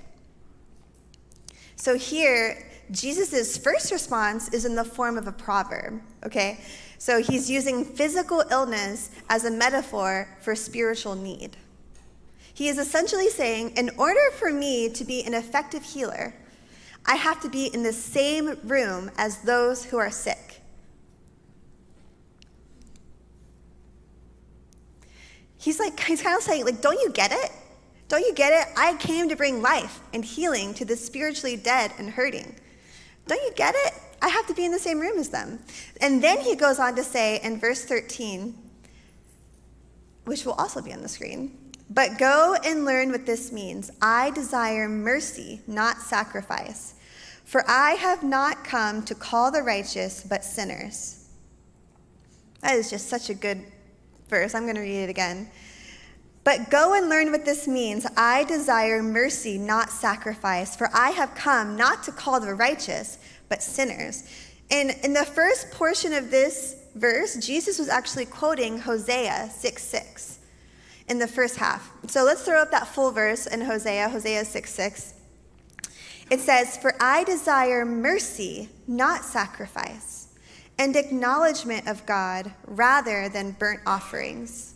So 1.75 1.97
here, 1.97 2.65
Jesus' 2.91 3.57
first 3.57 3.91
response 3.91 4.47
is 4.53 4.63
in 4.63 4.75
the 4.75 4.85
form 4.85 5.17
of 5.17 5.27
a 5.27 5.33
proverb, 5.33 6.01
okay? 6.25 6.59
So 7.05 7.21
he's 7.21 7.51
using 7.51 7.85
physical 7.85 8.43
illness 8.49 9.11
as 9.29 9.45
a 9.45 9.51
metaphor 9.51 10.27
for 10.41 10.55
spiritual 10.55 11.13
need. 11.13 11.55
He 12.51 12.67
is 12.67 12.79
essentially 12.79 13.29
saying, 13.29 13.77
in 13.77 13.91
order 13.99 14.31
for 14.39 14.51
me 14.51 14.89
to 14.89 15.05
be 15.05 15.23
an 15.23 15.35
effective 15.35 15.83
healer, 15.83 16.33
I 17.05 17.13
have 17.13 17.39
to 17.41 17.47
be 17.47 17.67
in 17.67 17.83
the 17.83 17.93
same 17.93 18.57
room 18.63 19.11
as 19.19 19.37
those 19.43 19.85
who 19.85 19.99
are 19.99 20.09
sick. 20.09 20.61
He's 25.59 25.79
like, 25.79 25.99
he's 26.07 26.23
kind 26.23 26.35
of 26.35 26.41
saying, 26.41 26.65
like, 26.65 26.81
don't 26.81 26.99
you 26.99 27.11
get 27.11 27.31
it? 27.31 27.51
Don't 28.07 28.25
you 28.25 28.33
get 28.33 28.51
it? 28.51 28.73
I 28.75 28.95
came 28.95 29.29
to 29.29 29.35
bring 29.35 29.61
life 29.61 29.99
and 30.11 30.25
healing 30.25 30.73
to 30.73 30.85
the 30.85 30.95
spiritually 30.95 31.55
dead 31.55 31.91
and 31.99 32.09
hurting. 32.09 32.55
Don't 33.27 33.43
you 33.43 33.51
get 33.55 33.75
it? 33.77 33.93
I 34.25 34.29
have 34.29 34.47
to 34.47 34.55
be 34.55 34.65
in 34.65 34.71
the 34.71 34.79
same 34.79 34.99
room 34.99 35.19
as 35.19 35.29
them. 35.29 35.59
And 36.01 36.21
then 36.21 36.39
he 36.39 36.55
goes 36.55 36.79
on 36.79 36.95
to 36.95 37.03
say 37.03 37.39
in 37.43 37.59
verse 37.59 37.85
13, 37.85 38.55
which 40.25 40.45
will 40.45 40.53
also 40.53 40.81
be 40.81 40.91
on 40.91 41.03
the 41.03 41.07
screen, 41.07 41.55
but 41.91 42.17
go 42.17 42.55
and 42.65 42.85
learn 42.85 43.11
what 43.11 43.27
this 43.27 43.51
means. 43.51 43.91
I 44.01 44.31
desire 44.31 44.89
mercy, 44.89 45.61
not 45.67 46.01
sacrifice. 46.01 46.95
For 47.43 47.63
I 47.67 47.91
have 47.91 48.23
not 48.23 48.63
come 48.63 49.03
to 49.03 49.13
call 49.13 49.51
the 49.51 49.61
righteous, 49.61 50.25
but 50.27 50.43
sinners. 50.43 51.29
That 52.61 52.77
is 52.77 52.89
just 52.89 53.07
such 53.07 53.29
a 53.29 53.35
good 53.35 53.61
verse. 54.27 54.55
I'm 54.55 54.63
going 54.63 54.73
to 54.73 54.81
read 54.81 55.03
it 55.03 55.09
again. 55.11 55.51
But 56.43 56.71
go 56.71 56.95
and 56.95 57.09
learn 57.09 57.31
what 57.31 57.45
this 57.45 57.67
means. 57.67 58.07
I 58.17 58.43
desire 58.45 59.03
mercy, 59.03 59.59
not 59.59 59.91
sacrifice, 59.91 60.75
for 60.75 60.89
I 60.95 61.11
have 61.11 61.35
come 61.35 61.75
not 61.75 62.01
to 62.03 62.11
call 62.11 62.39
the 62.39 62.55
righteous, 62.55 63.19
but 63.49 63.61
sinners. 63.61 64.23
And 64.71 64.91
in 65.03 65.13
the 65.13 65.25
first 65.25 65.71
portion 65.71 66.13
of 66.13 66.31
this 66.31 66.75
verse, 66.95 67.35
Jesus 67.35 67.77
was 67.77 67.89
actually 67.89 68.25
quoting 68.25 68.79
Hosea 68.79 69.49
6 69.51 69.83
6 69.83 70.39
in 71.07 71.19
the 71.19 71.27
first 71.27 71.57
half. 71.57 71.91
So 72.07 72.23
let's 72.23 72.43
throw 72.43 72.61
up 72.61 72.71
that 72.71 72.87
full 72.87 73.11
verse 73.11 73.47
in 73.47 73.61
Hosea, 73.61 74.09
Hosea 74.09 74.45
6 74.45 74.73
6. 74.73 75.13
It 76.31 76.39
says, 76.39 76.77
For 76.77 76.95
I 76.99 77.23
desire 77.23 77.85
mercy, 77.85 78.69
not 78.87 79.23
sacrifice, 79.23 80.29
and 80.79 80.95
acknowledgement 80.95 81.87
of 81.87 82.05
God 82.05 82.51
rather 82.65 83.29
than 83.29 83.51
burnt 83.51 83.81
offerings. 83.85 84.73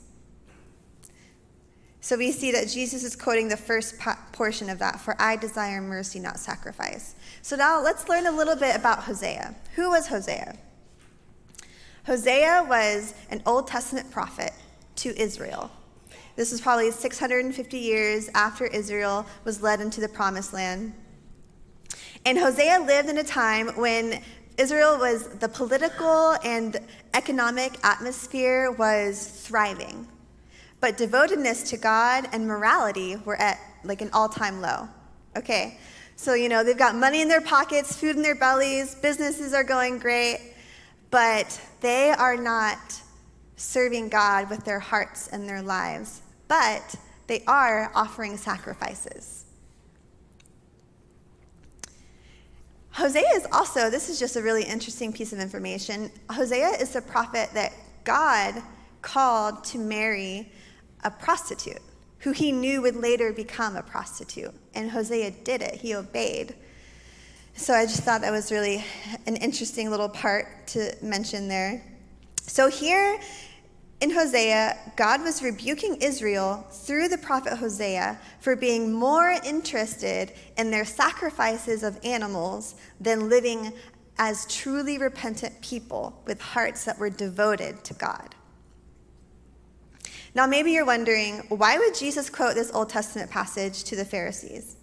So 2.02 2.18
we 2.18 2.32
see 2.32 2.52
that 2.52 2.70
Jesus 2.70 3.04
is 3.04 3.16
quoting 3.16 3.50
the 3.50 3.58
first 3.58 3.96
portion 4.32 4.70
of 4.70 4.80
that, 4.80 5.02
for 5.02 5.16
I 5.20 5.36
desire 5.36 5.82
mercy, 5.82 6.20
not 6.20 6.40
sacrifice. 6.40 7.16
So 7.42 7.56
now 7.56 7.82
let's 7.82 8.10
learn 8.10 8.26
a 8.26 8.32
little 8.32 8.56
bit 8.56 8.76
about 8.76 9.04
Hosea. 9.04 9.56
Who 9.76 9.90
was 9.90 10.08
Hosea? 10.08 10.58
Hosea 12.06 12.66
was 12.68 13.14
an 13.30 13.42
Old 13.46 13.68
Testament 13.68 14.12
prophet 14.12 14.52
to 14.98 15.18
Israel. 15.20 15.72
This 16.36 16.52
was 16.52 16.62
probably 16.62 16.92
650 16.92 17.78
years 17.78 18.30
after 18.34 18.66
Israel 18.66 19.26
was 19.44 19.62
led 19.62 19.82
into 19.82 20.02
the 20.02 20.10
promised 20.10 20.54
land. 20.54 20.94
And 22.26 22.38
Hosea 22.38 22.80
lived 22.80 23.10
in 23.10 23.18
a 23.18 23.24
time 23.24 23.70
when 23.76 24.22
Israel 24.58 24.98
was, 24.98 25.28
the 25.40 25.48
political 25.48 26.36
and 26.44 26.78
economic 27.14 27.78
atmosphere 27.84 28.72
was 28.72 29.26
thriving. 29.26 30.08
But 30.82 30.98
devotedness 30.98 31.70
to 31.70 31.78
God 31.78 32.28
and 32.32 32.48
morality 32.48 33.16
were 33.18 33.36
at 33.36 33.60
like 33.84 34.02
an 34.02 34.10
all 34.14 34.30
time 34.30 34.62
low. 34.62 34.88
Okay, 35.38 35.78
so, 36.20 36.34
you 36.34 36.50
know, 36.50 36.66
they've 36.66 36.78
got 36.78 36.96
money 36.96 37.22
in 37.22 37.30
their 37.30 37.40
pockets, 37.40 37.96
food 37.96 38.18
in 38.18 38.22
their 38.22 38.36
bellies, 38.36 38.94
businesses 38.94 39.54
are 39.54 39.64
going 39.64 40.00
great, 40.00 40.54
but 41.12 41.62
they 41.80 42.10
are 42.10 42.36
not 42.36 42.78
serving 43.56 44.10
God 44.10 44.50
with 44.50 44.66
their 44.66 44.82
hearts 44.82 45.30
and 45.30 45.48
their 45.48 45.62
lives. 45.62 46.22
But 46.50 46.98
they 47.28 47.42
are 47.48 47.90
offering 47.96 48.36
sacrifices. 48.36 49.46
Hosea 52.92 53.30
is 53.36 53.48
also, 53.54 53.90
this 53.90 54.10
is 54.10 54.20
just 54.20 54.36
a 54.36 54.42
really 54.42 54.64
interesting 54.64 55.14
piece 55.14 55.32
of 55.32 55.40
information. 55.40 56.12
Hosea 56.30 56.72
is 56.82 56.90
the 56.90 57.02
prophet 57.02 57.50
that 57.54 57.72
God 58.04 58.62
called 59.02 59.64
to 59.64 59.78
marry 59.78 60.52
a 61.06 61.12
prostitute 61.12 61.80
who 62.20 62.32
he 62.32 62.52
knew 62.52 62.82
would 62.82 62.96
later 62.96 63.32
become 63.34 63.76
a 63.76 63.84
prostitute. 63.84 64.54
And 64.74 64.92
Hosea 64.92 65.32
did 65.32 65.62
it, 65.62 65.76
he 65.76 65.96
obeyed. 65.96 66.56
So 67.56 67.74
I 67.74 67.86
just 67.86 68.04
thought 68.04 68.22
that 68.22 68.32
was 68.32 68.52
really 68.52 68.84
an 69.26 69.36
interesting 69.38 69.90
little 69.90 70.10
part 70.10 70.68
to 70.68 70.96
mention 71.02 71.48
there. 71.48 71.84
So 72.42 72.70
here 72.70 73.20
in 74.02 74.12
Hosea, 74.12 74.78
God 74.96 75.22
was 75.24 75.44
rebuking 75.44 75.96
Israel 75.96 76.66
through 76.72 77.10
the 77.10 77.18
prophet 77.18 77.58
Hosea 77.58 78.18
for 78.40 78.56
being 78.56 78.94
more 78.94 79.36
interested 79.46 80.32
in 80.58 80.72
their 80.72 80.86
sacrifices 80.86 81.84
of 81.84 82.00
animals 82.06 82.76
than 83.02 83.28
living 83.28 83.74
as 84.18 84.46
truly 84.48 84.98
repentant 84.98 85.62
people 85.62 86.22
with 86.26 86.40
hearts 86.40 86.86
that 86.86 86.98
were 86.98 87.10
devoted 87.10 87.84
to 87.84 87.94
God. 87.94 88.36
Now, 90.36 90.46
maybe 90.46 90.72
you're 90.72 90.86
wondering 90.86 91.40
why 91.50 91.78
would 91.78 91.96
Jesus 91.96 92.30
quote 92.30 92.56
this 92.56 92.72
Old 92.74 92.90
Testament 92.90 93.32
passage 93.32 93.84
to 93.86 93.96
the 93.96 94.06
Pharisees? 94.06 94.76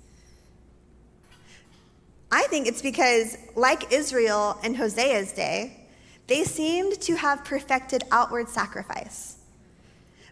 I 2.30 2.42
think 2.48 2.66
it's 2.66 2.82
because, 2.82 3.38
like 3.54 3.92
Israel 3.92 4.58
in 4.64 4.74
Hosea's 4.74 5.32
day, 5.32 5.86
they 6.26 6.42
seemed 6.42 7.00
to 7.02 7.14
have 7.14 7.44
perfected 7.44 8.02
outward 8.10 8.48
sacrifice. 8.48 9.36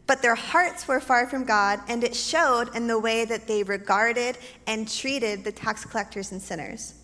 But 0.06 0.20
their 0.20 0.34
hearts 0.34 0.86
were 0.86 1.00
far 1.00 1.26
from 1.28 1.44
God, 1.44 1.80
and 1.88 2.04
it 2.04 2.14
showed 2.14 2.74
in 2.74 2.88
the 2.88 2.98
way 2.98 3.24
that 3.24 3.46
they 3.46 3.62
regarded 3.62 4.36
and 4.66 4.90
treated 4.90 5.44
the 5.44 5.52
tax 5.52 5.84
collectors 5.84 6.32
and 6.32 6.42
sinners. 6.42 6.94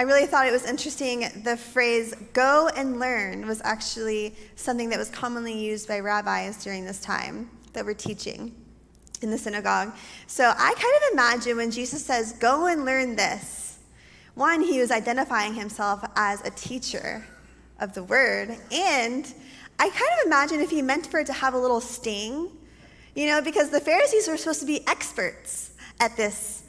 I 0.00 0.04
really 0.04 0.24
thought 0.24 0.46
it 0.46 0.50
was 0.50 0.64
interesting. 0.64 1.28
The 1.44 1.58
phrase 1.58 2.14
go 2.32 2.70
and 2.74 2.98
learn 2.98 3.46
was 3.46 3.60
actually 3.62 4.34
something 4.56 4.88
that 4.88 4.98
was 4.98 5.10
commonly 5.10 5.52
used 5.52 5.86
by 5.86 6.00
rabbis 6.00 6.64
during 6.64 6.86
this 6.86 7.02
time 7.02 7.50
that 7.74 7.84
were 7.84 7.92
teaching 7.92 8.54
in 9.20 9.30
the 9.30 9.36
synagogue. 9.36 9.92
So 10.26 10.54
I 10.56 10.72
kind 10.72 10.94
of 10.96 11.12
imagine 11.12 11.58
when 11.58 11.70
Jesus 11.70 12.02
says, 12.02 12.32
go 12.32 12.66
and 12.66 12.86
learn 12.86 13.14
this, 13.14 13.78
one, 14.32 14.62
he 14.62 14.80
was 14.80 14.90
identifying 14.90 15.52
himself 15.52 16.02
as 16.16 16.40
a 16.46 16.50
teacher 16.52 17.22
of 17.78 17.92
the 17.92 18.02
word. 18.02 18.56
And 18.72 19.34
I 19.78 19.90
kind 19.90 20.12
of 20.18 20.24
imagine 20.24 20.60
if 20.60 20.70
he 20.70 20.80
meant 20.80 21.08
for 21.08 21.20
it 21.20 21.26
to 21.26 21.34
have 21.34 21.52
a 21.52 21.58
little 21.58 21.82
sting, 21.82 22.48
you 23.14 23.26
know, 23.26 23.42
because 23.42 23.68
the 23.68 23.80
Pharisees 23.80 24.28
were 24.28 24.38
supposed 24.38 24.60
to 24.60 24.66
be 24.66 24.80
experts 24.86 25.72
at 26.00 26.16
this, 26.16 26.59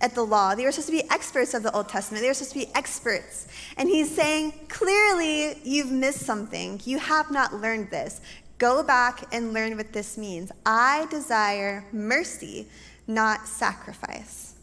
at 0.00 0.14
the 0.14 0.24
law. 0.24 0.54
They 0.54 0.64
were 0.64 0.72
supposed 0.72 0.88
to 0.88 0.92
be 0.92 1.10
experts 1.10 1.54
of 1.54 1.62
the 1.62 1.74
Old 1.74 1.88
Testament. 1.88 2.22
They 2.22 2.28
were 2.28 2.34
supposed 2.34 2.52
to 2.52 2.58
be 2.58 2.74
experts. 2.74 3.46
And 3.76 3.88
he's 3.88 4.14
saying, 4.14 4.52
clearly, 4.68 5.58
you've 5.64 5.90
missed 5.90 6.20
something. 6.20 6.80
You 6.84 6.98
have 6.98 7.30
not 7.30 7.54
learned 7.54 7.90
this. 7.90 8.20
Go 8.58 8.82
back 8.82 9.24
and 9.32 9.52
learn 9.52 9.76
what 9.76 9.92
this 9.92 10.16
means. 10.16 10.52
I 10.64 11.06
desire 11.10 11.84
mercy, 11.92 12.66
not 13.06 13.46
sacrifice. 13.46 14.54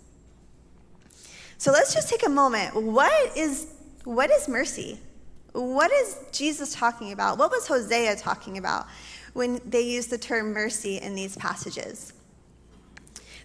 So 1.57 1.71
let's 1.71 1.93
just 1.93 2.09
take 2.09 2.25
a 2.25 2.29
moment. 2.29 2.75
What 2.75 3.37
is, 3.37 3.67
what 4.03 4.31
is 4.31 4.47
mercy? 4.47 4.99
What 5.53 5.91
is 5.91 6.17
Jesus 6.31 6.73
talking 6.73 7.11
about? 7.11 7.37
What 7.37 7.51
was 7.51 7.67
Hosea 7.67 8.15
talking 8.15 8.57
about 8.57 8.87
when 9.33 9.59
they 9.65 9.81
use 9.81 10.07
the 10.07 10.17
term 10.17 10.53
mercy 10.53 10.97
in 10.97 11.13
these 11.13 11.35
passages? 11.35 12.13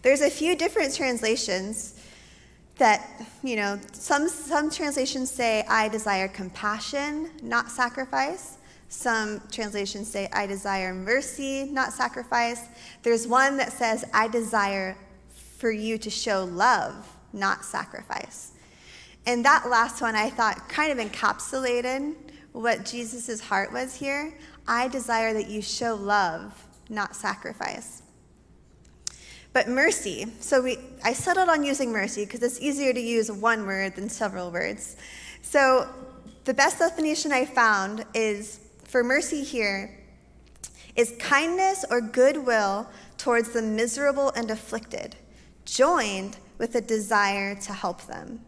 There's 0.07 0.21
a 0.21 0.31
few 0.31 0.55
different 0.55 0.95
translations 0.95 2.01
that, 2.77 3.27
you 3.43 3.57
know, 3.57 3.81
some, 3.91 4.29
some 4.29 4.71
translations 4.71 5.33
say, 5.33 5.65
I 5.69 5.89
desire 5.89 6.29
compassion, 6.29 7.29
not 7.43 7.73
sacrifice. 7.73 8.59
Some 8.89 9.43
translations 9.51 10.09
say, 10.09 10.29
I 10.33 10.47
desire 10.47 10.95
mercy, 10.95 11.65
not 11.73 11.93
sacrifice. 11.93 12.69
There's 13.03 13.27
one 13.27 13.57
that 13.57 13.73
says, 13.73 14.05
I 14.15 14.29
desire 14.29 14.97
for 15.59 15.73
you 15.73 15.99
to 15.99 16.09
show 16.09 16.45
love, 16.45 17.13
not 17.33 17.65
sacrifice. 17.65 18.53
And 19.27 19.45
that 19.45 19.69
last 19.69 20.01
one 20.01 20.15
I 20.15 20.31
thought 20.31 20.69
kind 20.69 20.97
of 20.97 21.05
encapsulated 21.05 22.15
what 22.53 22.85
Jesus' 22.85 23.41
heart 23.41 23.73
was 23.73 23.97
here. 23.97 24.39
I 24.69 24.87
desire 24.87 25.33
that 25.33 25.49
you 25.49 25.63
show 25.63 25.97
love, 25.97 26.65
not 26.89 27.17
sacrifice. 27.17 28.03
But 29.57 29.69
mercy, 29.69 30.27
so 30.39 30.61
we, 30.61 30.77
I 31.03 31.15
settled 31.15 31.49
on 31.49 31.65
using 31.65 31.91
mercy 31.91 32.27
because 32.27 32.43
it's 32.43 32.61
easier 32.61 32.93
to 32.93 33.01
use 33.01 33.33
one 33.33 33.67
word 33.67 33.97
than 33.97 34.11
several 34.11 34.51
words. 34.51 34.97
So 35.41 35.89
the 36.45 36.53
best 36.53 36.79
definition 36.79 37.33
I 37.33 37.47
found 37.47 38.05
is 38.13 38.61
for 38.85 39.03
mercy 39.03 39.43
here 39.43 39.99
is 40.95 41.15
kindness 41.19 41.87
or 41.91 42.03
goodwill 42.03 42.87
towards 43.17 43.55
the 43.55 43.63
miserable 43.63 44.29
and 44.37 44.51
afflicted, 44.51 45.17
joined 45.65 46.37
with 46.59 46.75
a 46.75 46.83
desire 46.83 47.55
to 47.55 47.73
help 47.73 48.03
them. 48.03 48.41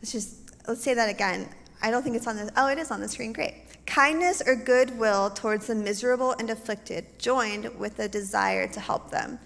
Let's 0.00 0.12
just 0.12 0.36
let's 0.66 0.82
say 0.82 0.94
that 0.94 1.10
again. 1.10 1.50
I 1.82 1.90
don't 1.90 2.02
think 2.02 2.16
it's 2.16 2.26
on 2.26 2.36
the 2.36 2.50
oh, 2.56 2.68
it 2.68 2.78
is 2.78 2.90
on 2.90 3.02
the 3.02 3.08
screen. 3.08 3.34
Great. 3.34 3.67
Kindness 3.88 4.42
or 4.46 4.54
goodwill 4.54 5.30
towards 5.30 5.68
the 5.68 5.74
miserable 5.74 6.32
and 6.32 6.50
afflicted, 6.50 7.06
joined 7.18 7.74
with 7.78 7.98
a 8.00 8.06
desire 8.06 8.68
to 8.68 8.80
help 8.80 9.10
them. 9.10 9.38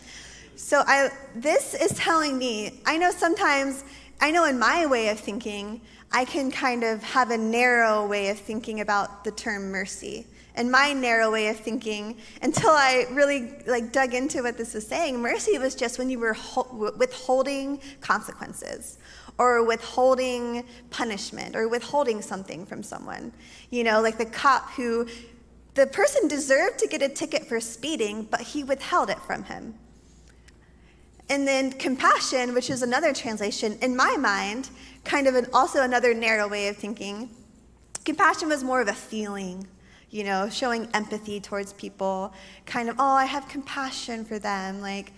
So 0.57 0.83
I 0.85 1.11
this 1.37 1.75
is 1.75 1.93
telling 1.93 2.39
me, 2.39 2.81
I 2.85 2.99
know 2.99 3.13
sometimes 3.13 3.85
I 4.21 4.33
know 4.33 4.45
in 4.47 4.59
my 4.59 4.85
way 4.87 5.09
of 5.11 5.21
thinking, 5.21 5.81
I 6.11 6.25
can 6.25 6.51
kind 6.51 6.83
of 6.83 7.05
have 7.05 7.31
a 7.31 7.39
narrow 7.39 8.05
way 8.05 8.31
of 8.31 8.39
thinking 8.39 8.81
about 8.81 9.23
the 9.23 9.31
term 9.31 9.71
mercy. 9.71 10.27
And 10.57 10.71
my 10.71 10.93
narrow 10.93 11.31
way 11.31 11.47
of 11.47 11.57
thinking, 11.57 12.19
until 12.43 12.71
I 12.71 13.07
really 13.13 13.55
like 13.69 13.93
dug 13.93 14.13
into 14.13 14.43
what 14.43 14.59
this 14.59 14.75
was 14.75 14.87
saying, 14.87 15.23
mercy 15.23 15.57
was 15.59 15.77
just 15.77 16.01
when 16.01 16.11
you 16.11 16.19
were 16.19 16.37
withholding 16.99 17.81
consequences 18.01 18.99
or 19.39 19.65
withholding 19.65 20.65
punishment 20.91 21.57
or 21.57 21.69
withholding 21.69 22.23
something 22.23 22.67
from 22.67 22.83
someone. 22.83 23.33
You 23.71 23.85
know, 23.85 24.01
like 24.01 24.19
the 24.19 24.27
cop 24.27 24.71
who, 24.73 25.07
the 25.75 25.87
person 25.87 26.29
deserved 26.29 26.79
to 26.81 26.87
get 26.87 27.03
a 27.03 27.09
ticket 27.09 27.47
for 27.47 27.61
speeding, 27.61 28.25
but 28.31 28.41
he 28.41 28.63
withheld 28.63 29.11
it 29.11 29.19
from 29.21 29.45
him. 29.45 29.75
And 31.29 31.49
then 31.49 31.73
compassion, 31.73 32.53
which 32.53 32.69
is 32.69 32.83
another 32.83 33.15
translation, 33.15 33.79
in 33.81 33.97
my 33.97 34.17
mind, 34.17 34.69
kind 35.05 35.27
of 35.27 35.35
an, 35.35 35.47
also 35.53 35.83
another 35.83 36.13
narrow 36.13 36.47
way 36.47 36.69
of 36.69 36.77
thinking. 36.77 37.31
Compassion 38.05 38.49
was 38.49 38.63
more 38.63 38.83
of 38.83 38.89
a 38.89 38.93
feeling, 38.93 39.67
you 40.11 40.25
know, 40.25 40.51
showing 40.51 40.89
empathy 40.93 41.41
towards 41.41 41.73
people, 41.73 42.35
kind 42.67 42.91
of, 42.91 42.97
oh, 42.99 43.15
I 43.15 43.25
have 43.25 43.49
compassion 43.49 44.27
for 44.27 44.39
them. 44.39 44.83
Like, 44.83 45.13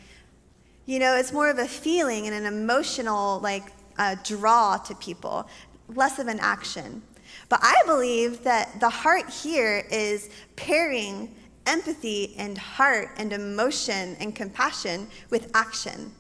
you 0.87 1.01
know, 1.01 1.17
it's 1.17 1.33
more 1.33 1.51
of 1.51 1.59
a 1.59 1.67
feeling 1.67 2.27
and 2.27 2.35
an 2.35 2.47
emotional, 2.47 3.41
like, 3.41 3.65
uh, 3.99 4.17
draw 4.25 4.77
to 4.79 4.95
people, 4.97 5.49
less 5.89 6.19
of 6.19 6.29
an 6.29 6.41
action. 6.41 7.03
But 7.49 7.61
I 7.63 7.75
believe 7.87 8.43
that 8.45 8.81
the 8.81 8.89
heart 8.89 9.29
here 9.29 9.85
is 9.91 10.31
pairing 10.57 11.35
empathy 11.67 12.35
and 12.39 12.57
heart 12.59 13.11
and 13.17 13.33
emotion 13.33 14.17
and 14.21 14.35
compassion 14.35 15.09
with 15.31 15.51
action. 15.55 16.13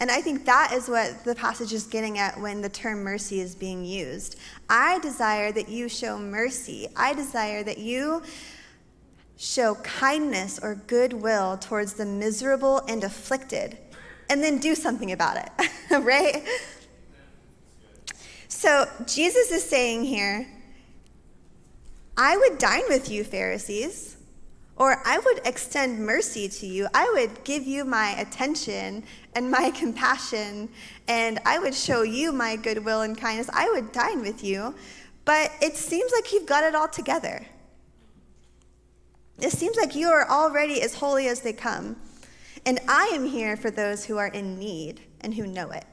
And 0.00 0.10
I 0.10 0.20
think 0.20 0.44
that 0.44 0.72
is 0.72 0.88
what 0.88 1.24
the 1.24 1.34
passage 1.34 1.72
is 1.72 1.84
getting 1.84 2.18
at 2.18 2.38
when 2.40 2.60
the 2.60 2.68
term 2.68 3.02
mercy 3.02 3.40
is 3.40 3.54
being 3.54 3.84
used. 3.84 4.36
I 4.68 4.98
desire 4.98 5.52
that 5.52 5.68
you 5.68 5.88
show 5.88 6.18
mercy. 6.18 6.88
I 6.96 7.14
desire 7.14 7.62
that 7.62 7.78
you 7.78 8.22
show 9.36 9.76
kindness 9.76 10.58
or 10.62 10.74
goodwill 10.74 11.58
towards 11.58 11.94
the 11.94 12.06
miserable 12.06 12.80
and 12.88 13.04
afflicted, 13.04 13.78
and 14.30 14.42
then 14.42 14.58
do 14.58 14.74
something 14.74 15.12
about 15.12 15.36
it, 15.36 15.70
right? 16.02 16.44
So 18.56 18.88
Jesus 19.04 19.50
is 19.50 19.68
saying 19.68 20.04
here, 20.04 20.46
I 22.16 22.36
would 22.36 22.56
dine 22.56 22.84
with 22.88 23.10
you, 23.10 23.24
Pharisees, 23.24 24.16
or 24.76 25.02
I 25.04 25.18
would 25.18 25.40
extend 25.44 25.98
mercy 25.98 26.48
to 26.48 26.66
you. 26.66 26.86
I 26.94 27.10
would 27.14 27.42
give 27.42 27.64
you 27.64 27.84
my 27.84 28.12
attention 28.12 29.02
and 29.34 29.50
my 29.50 29.70
compassion, 29.74 30.68
and 31.08 31.40
I 31.44 31.58
would 31.58 31.74
show 31.74 32.02
you 32.02 32.32
my 32.32 32.54
goodwill 32.54 33.02
and 33.02 33.18
kindness. 33.18 33.50
I 33.52 33.68
would 33.70 33.90
dine 33.90 34.22
with 34.22 34.42
you, 34.44 34.74
but 35.24 35.50
it 35.60 35.76
seems 35.76 36.12
like 36.12 36.32
you've 36.32 36.46
got 36.46 36.62
it 36.62 36.76
all 36.76 36.88
together. 36.88 37.44
It 39.40 39.50
seems 39.50 39.76
like 39.76 39.96
you 39.96 40.08
are 40.08 40.30
already 40.30 40.80
as 40.80 40.94
holy 40.94 41.26
as 41.26 41.40
they 41.40 41.52
come. 41.52 41.96
And 42.64 42.78
I 42.88 43.10
am 43.12 43.26
here 43.26 43.56
for 43.56 43.72
those 43.72 44.04
who 44.04 44.16
are 44.16 44.28
in 44.28 44.58
need 44.60 45.00
and 45.20 45.34
who 45.34 45.44
know 45.44 45.70
it. 45.72 45.84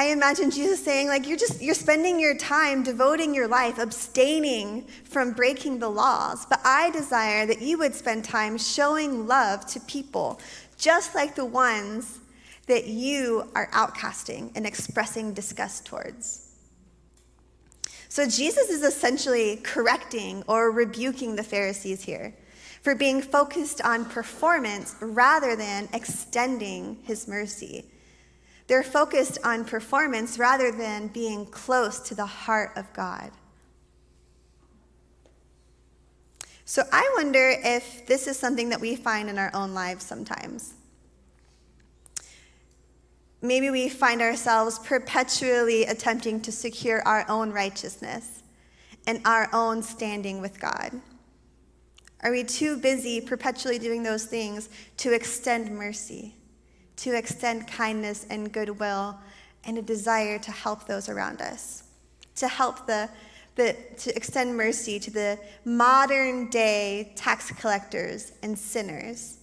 I 0.00 0.04
imagine 0.04 0.50
Jesus 0.50 0.82
saying, 0.82 1.08
like, 1.08 1.28
you're 1.28 1.36
just, 1.36 1.60
you're 1.60 1.74
spending 1.74 2.18
your 2.18 2.34
time 2.34 2.82
devoting 2.82 3.34
your 3.34 3.46
life 3.46 3.78
abstaining 3.78 4.86
from 5.04 5.32
breaking 5.32 5.78
the 5.78 5.90
laws. 5.90 6.46
But 6.46 6.62
I 6.64 6.88
desire 6.88 7.44
that 7.44 7.60
you 7.60 7.76
would 7.76 7.94
spend 7.94 8.24
time 8.24 8.56
showing 8.56 9.26
love 9.26 9.66
to 9.66 9.80
people, 9.80 10.40
just 10.78 11.14
like 11.14 11.34
the 11.34 11.44
ones 11.44 12.20
that 12.66 12.86
you 12.86 13.50
are 13.54 13.66
outcasting 13.72 14.52
and 14.56 14.64
expressing 14.66 15.34
disgust 15.34 15.84
towards. 15.84 16.48
So 18.08 18.26
Jesus 18.26 18.70
is 18.70 18.82
essentially 18.82 19.56
correcting 19.56 20.44
or 20.46 20.70
rebuking 20.70 21.36
the 21.36 21.42
Pharisees 21.42 22.02
here 22.02 22.34
for 22.80 22.94
being 22.94 23.20
focused 23.20 23.82
on 23.82 24.06
performance 24.06 24.96
rather 25.02 25.56
than 25.56 25.90
extending 25.92 26.96
his 27.04 27.28
mercy. 27.28 27.89
They're 28.70 28.84
focused 28.84 29.36
on 29.42 29.64
performance 29.64 30.38
rather 30.38 30.70
than 30.70 31.08
being 31.08 31.44
close 31.44 31.98
to 32.02 32.14
the 32.14 32.24
heart 32.24 32.70
of 32.76 32.92
God. 32.92 33.32
So 36.64 36.84
I 36.92 37.12
wonder 37.16 37.52
if 37.64 38.06
this 38.06 38.28
is 38.28 38.38
something 38.38 38.68
that 38.68 38.80
we 38.80 38.94
find 38.94 39.28
in 39.28 39.38
our 39.38 39.50
own 39.54 39.74
lives 39.74 40.04
sometimes. 40.04 40.74
Maybe 43.42 43.70
we 43.70 43.88
find 43.88 44.22
ourselves 44.22 44.78
perpetually 44.78 45.86
attempting 45.86 46.40
to 46.42 46.52
secure 46.52 47.02
our 47.04 47.28
own 47.28 47.50
righteousness 47.50 48.44
and 49.04 49.20
our 49.24 49.48
own 49.52 49.82
standing 49.82 50.40
with 50.40 50.60
God. 50.60 50.92
Are 52.22 52.30
we 52.30 52.44
too 52.44 52.76
busy 52.76 53.20
perpetually 53.20 53.80
doing 53.80 54.04
those 54.04 54.26
things 54.26 54.68
to 54.98 55.12
extend 55.12 55.76
mercy? 55.76 56.36
To 57.00 57.16
extend 57.16 57.66
kindness 57.66 58.26
and 58.30 58.52
goodwill 58.52 59.18
and 59.64 59.78
a 59.78 59.82
desire 59.82 60.38
to 60.38 60.50
help 60.50 60.86
those 60.86 61.08
around 61.08 61.40
us. 61.40 61.84
to 62.36 62.48
help 62.48 62.86
the, 62.86 63.08
the 63.56 63.76
to 63.98 64.14
extend 64.16 64.56
mercy 64.56 64.98
to 64.98 65.10
the 65.10 65.38
modern 65.64 66.48
day 66.48 67.12
tax 67.16 67.50
collectors 67.52 68.32
and 68.42 68.58
sinners. 68.58 69.38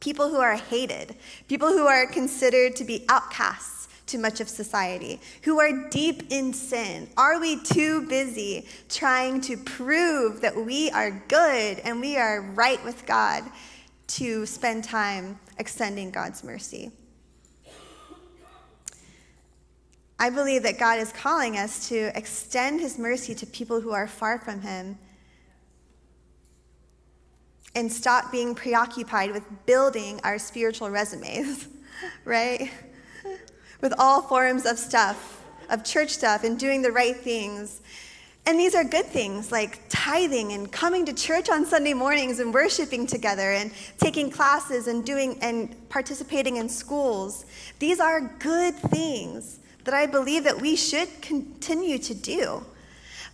People 0.00 0.30
who 0.30 0.38
are 0.38 0.56
hated, 0.56 1.16
people 1.48 1.68
who 1.68 1.86
are 1.86 2.06
considered 2.06 2.76
to 2.76 2.84
be 2.84 3.04
outcasts 3.08 3.88
to 4.06 4.18
much 4.18 4.40
of 4.40 4.48
society, 4.48 5.20
who 5.42 5.58
are 5.58 5.88
deep 5.90 6.30
in 6.30 6.52
sin. 6.52 7.08
Are 7.16 7.40
we 7.40 7.60
too 7.62 8.06
busy 8.06 8.66
trying 8.88 9.40
to 9.42 9.56
prove 9.56 10.40
that 10.40 10.56
we 10.56 10.90
are 10.90 11.10
good 11.28 11.80
and 11.80 12.00
we 12.00 12.16
are 12.16 12.40
right 12.54 12.82
with 12.84 13.04
God 13.04 13.42
to 14.08 14.46
spend 14.46 14.84
time 14.84 15.38
extending 15.58 16.10
God's 16.10 16.44
mercy? 16.44 16.90
I 20.18 20.30
believe 20.30 20.62
that 20.62 20.78
God 20.78 20.98
is 20.98 21.12
calling 21.12 21.58
us 21.58 21.88
to 21.90 22.16
extend 22.16 22.80
his 22.80 22.98
mercy 22.98 23.34
to 23.34 23.46
people 23.46 23.80
who 23.80 23.90
are 23.92 24.06
far 24.06 24.38
from 24.38 24.62
him 24.62 24.98
and 27.74 27.92
stop 27.92 28.32
being 28.32 28.54
preoccupied 28.54 29.32
with 29.32 29.44
building 29.66 30.18
our 30.24 30.38
spiritual 30.38 30.88
resumes, 30.88 31.68
right? 32.24 32.70
with 33.80 33.92
all 33.98 34.22
forms 34.22 34.66
of 34.66 34.78
stuff, 34.78 35.44
of 35.70 35.84
church 35.84 36.10
stuff, 36.10 36.44
and 36.44 36.58
doing 36.58 36.82
the 36.82 36.92
right 36.92 37.16
things. 37.16 37.80
And 38.46 38.60
these 38.60 38.76
are 38.76 38.84
good 38.84 39.06
things 39.06 39.50
like 39.50 39.80
tithing 39.88 40.52
and 40.52 40.70
coming 40.70 41.04
to 41.06 41.12
church 41.12 41.50
on 41.50 41.66
Sunday 41.66 41.94
mornings 41.94 42.38
and 42.38 42.54
worshiping 42.54 43.04
together 43.04 43.52
and 43.52 43.72
taking 43.98 44.30
classes 44.30 44.86
and 44.86 45.04
doing 45.04 45.36
and 45.42 45.88
participating 45.88 46.56
in 46.56 46.68
schools. 46.68 47.44
These 47.80 47.98
are 47.98 48.20
good 48.38 48.76
things 48.76 49.58
that 49.82 49.94
I 49.94 50.06
believe 50.06 50.44
that 50.44 50.60
we 50.60 50.76
should 50.76 51.08
continue 51.22 51.98
to 51.98 52.14
do. 52.14 52.64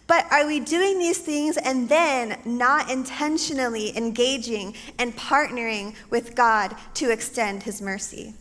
But 0.07 0.27
are 0.33 0.47
we 0.47 0.61
doing 0.61 0.99
these 0.99 1.19
things 1.19 1.59
and 1.59 1.89
then 1.89 2.39
not 2.45 2.91
intentionally 2.91 3.97
engaging 3.97 4.75
and 4.99 5.17
partnering 5.17 5.95
with 6.11 6.35
God 6.35 6.75
to 6.95 7.11
extend 7.11 7.63
his 7.63 7.83
mercy? 7.83 8.35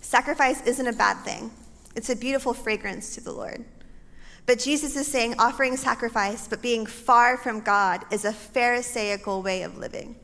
Sacrifice 0.00 0.60
isn't 0.66 0.86
a 0.86 0.92
bad 0.92 1.24
thing. 1.24 1.50
It's 1.94 2.10
a 2.10 2.16
beautiful 2.16 2.52
fragrance 2.52 3.14
to 3.14 3.20
the 3.20 3.32
Lord. 3.32 3.64
But 4.46 4.58
Jesus 4.58 4.96
is 4.96 5.06
saying 5.06 5.36
offering 5.38 5.76
sacrifice 5.76 6.48
but 6.48 6.62
being 6.62 6.86
far 6.86 7.36
from 7.36 7.60
God 7.60 8.04
is 8.10 8.24
a 8.24 8.32
Pharisaical 8.32 9.42
way 9.42 9.62
of 9.62 9.78
living. 9.78 10.16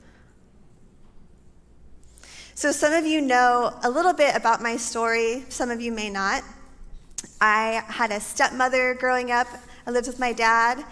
So, 2.54 2.72
some 2.72 2.92
of 2.92 3.06
you 3.06 3.20
know 3.20 3.78
a 3.84 3.90
little 3.90 4.12
bit 4.12 4.34
about 4.34 4.60
my 4.60 4.76
story, 4.76 5.44
some 5.48 5.70
of 5.70 5.80
you 5.80 5.92
may 5.92 6.10
not. 6.10 6.42
I 7.40 7.84
had 7.86 8.10
a 8.10 8.18
stepmother 8.18 8.94
growing 8.94 9.30
up, 9.30 9.46
I 9.86 9.92
lived 9.92 10.08
with 10.08 10.18
my 10.18 10.32
dad. 10.32 10.84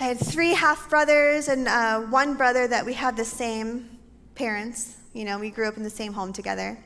I 0.00 0.04
had 0.04 0.18
three 0.18 0.54
half 0.54 0.90
brothers 0.90 1.48
and 1.48 1.68
uh, 1.68 2.00
one 2.00 2.34
brother 2.34 2.66
that 2.66 2.84
we 2.84 2.94
had 2.94 3.16
the 3.16 3.24
same 3.24 3.98
parents. 4.34 4.96
You 5.12 5.24
know, 5.24 5.38
we 5.38 5.50
grew 5.50 5.68
up 5.68 5.76
in 5.76 5.82
the 5.82 5.90
same 5.90 6.12
home 6.12 6.32
together. 6.32 6.76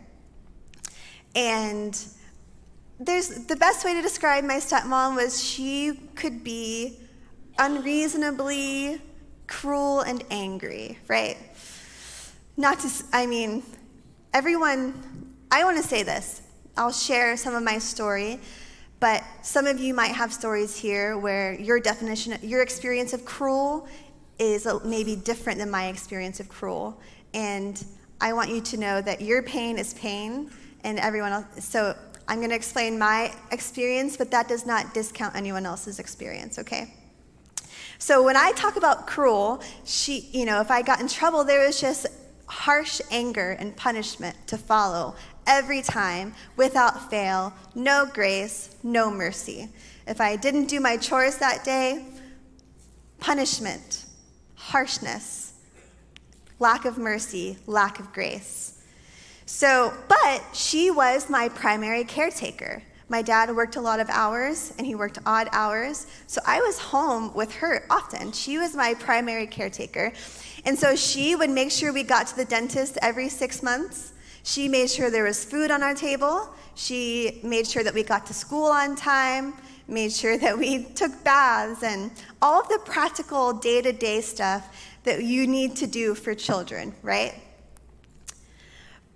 And 1.34 1.98
there's 2.98 3.28
the 3.28 3.56
best 3.56 3.84
way 3.84 3.94
to 3.94 4.02
describe 4.02 4.44
my 4.44 4.56
stepmom 4.56 5.16
was 5.16 5.42
she 5.42 5.98
could 6.14 6.42
be 6.42 6.98
unreasonably 7.58 9.00
cruel 9.46 10.00
and 10.00 10.24
angry, 10.30 10.98
right? 11.08 11.36
Not 12.56 12.80
to, 12.80 12.90
I 13.12 13.26
mean, 13.26 13.62
everyone, 14.32 15.34
I 15.50 15.64
want 15.64 15.76
to 15.76 15.82
say 15.82 16.02
this. 16.02 16.42
I'll 16.76 16.92
share 16.92 17.36
some 17.36 17.54
of 17.54 17.62
my 17.62 17.78
story, 17.78 18.40
but 18.98 19.22
some 19.42 19.66
of 19.66 19.78
you 19.78 19.94
might 19.94 20.12
have 20.12 20.32
stories 20.32 20.76
here 20.76 21.18
where 21.18 21.54
your 21.54 21.80
definition, 21.80 22.38
your 22.42 22.62
experience 22.62 23.12
of 23.12 23.24
cruel 23.24 23.88
is 24.38 24.66
maybe 24.84 25.16
different 25.16 25.58
than 25.58 25.70
my 25.70 25.88
experience 25.88 26.40
of 26.40 26.48
cruel. 26.48 27.00
And 27.34 27.82
I 28.20 28.32
want 28.32 28.50
you 28.50 28.60
to 28.62 28.76
know 28.76 29.00
that 29.02 29.20
your 29.20 29.42
pain 29.42 29.78
is 29.78 29.94
pain 29.94 30.50
and 30.84 30.98
everyone 30.98 31.32
else. 31.32 31.64
So 31.64 31.94
I'm 32.28 32.38
going 32.38 32.50
to 32.50 32.56
explain 32.56 32.98
my 32.98 33.32
experience, 33.52 34.16
but 34.16 34.30
that 34.32 34.48
does 34.48 34.66
not 34.66 34.94
discount 34.94 35.36
anyone 35.36 35.64
else's 35.64 35.98
experience, 35.98 36.58
okay? 36.58 36.92
So 37.98 38.22
when 38.22 38.36
I 38.36 38.52
talk 38.52 38.76
about 38.76 39.06
cruel, 39.06 39.62
she, 39.84 40.28
you 40.32 40.44
know, 40.44 40.60
if 40.60 40.70
I 40.70 40.82
got 40.82 41.00
in 41.00 41.08
trouble, 41.08 41.44
there 41.44 41.64
was 41.64 41.80
just 41.80 42.06
harsh 42.46 43.00
anger 43.10 43.52
and 43.58 43.76
punishment 43.76 44.36
to 44.48 44.58
follow 44.58 45.14
every 45.46 45.82
time 45.82 46.34
without 46.56 47.10
fail, 47.10 47.52
no 47.74 48.08
grace, 48.12 48.76
no 48.82 49.10
mercy. 49.10 49.68
If 50.06 50.20
I 50.20 50.36
didn't 50.36 50.66
do 50.66 50.80
my 50.80 50.96
chores 50.96 51.36
that 51.38 51.64
day, 51.64 52.04
punishment, 53.18 54.04
harshness, 54.54 55.54
lack 56.58 56.84
of 56.84 56.98
mercy, 56.98 57.58
lack 57.66 57.98
of 58.00 58.12
grace. 58.12 58.75
So, 59.46 59.94
but 60.08 60.42
she 60.52 60.90
was 60.90 61.30
my 61.30 61.48
primary 61.48 62.02
caretaker. 62.02 62.82
My 63.08 63.22
dad 63.22 63.54
worked 63.54 63.76
a 63.76 63.80
lot 63.80 64.00
of 64.00 64.10
hours 64.10 64.72
and 64.76 64.86
he 64.86 64.96
worked 64.96 65.20
odd 65.24 65.48
hours. 65.52 66.08
So 66.26 66.40
I 66.44 66.60
was 66.60 66.78
home 66.80 67.32
with 67.32 67.54
her 67.54 67.86
often. 67.88 68.32
She 68.32 68.58
was 68.58 68.74
my 68.74 68.94
primary 68.94 69.46
caretaker. 69.46 70.12
And 70.64 70.76
so 70.76 70.96
she 70.96 71.36
would 71.36 71.50
make 71.50 71.70
sure 71.70 71.92
we 71.92 72.02
got 72.02 72.26
to 72.26 72.36
the 72.36 72.44
dentist 72.44 72.98
every 73.00 73.28
six 73.28 73.62
months. 73.62 74.12
She 74.42 74.68
made 74.68 74.90
sure 74.90 75.10
there 75.10 75.22
was 75.22 75.44
food 75.44 75.70
on 75.70 75.84
our 75.84 75.94
table. 75.94 76.48
She 76.74 77.40
made 77.44 77.68
sure 77.68 77.84
that 77.84 77.94
we 77.94 78.02
got 78.02 78.26
to 78.26 78.34
school 78.34 78.66
on 78.66 78.96
time, 78.96 79.54
made 79.86 80.12
sure 80.12 80.36
that 80.44 80.58
we 80.58 80.84
took 80.84 81.22
baths, 81.22 81.84
and 81.84 82.10
all 82.42 82.60
of 82.60 82.68
the 82.68 82.80
practical 82.84 83.52
day 83.52 83.80
to 83.80 83.92
day 83.92 84.20
stuff 84.20 84.92
that 85.04 85.22
you 85.22 85.46
need 85.46 85.76
to 85.76 85.86
do 85.86 86.16
for 86.16 86.34
children, 86.34 86.92
right? 87.02 87.32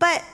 But, 0.00 0.24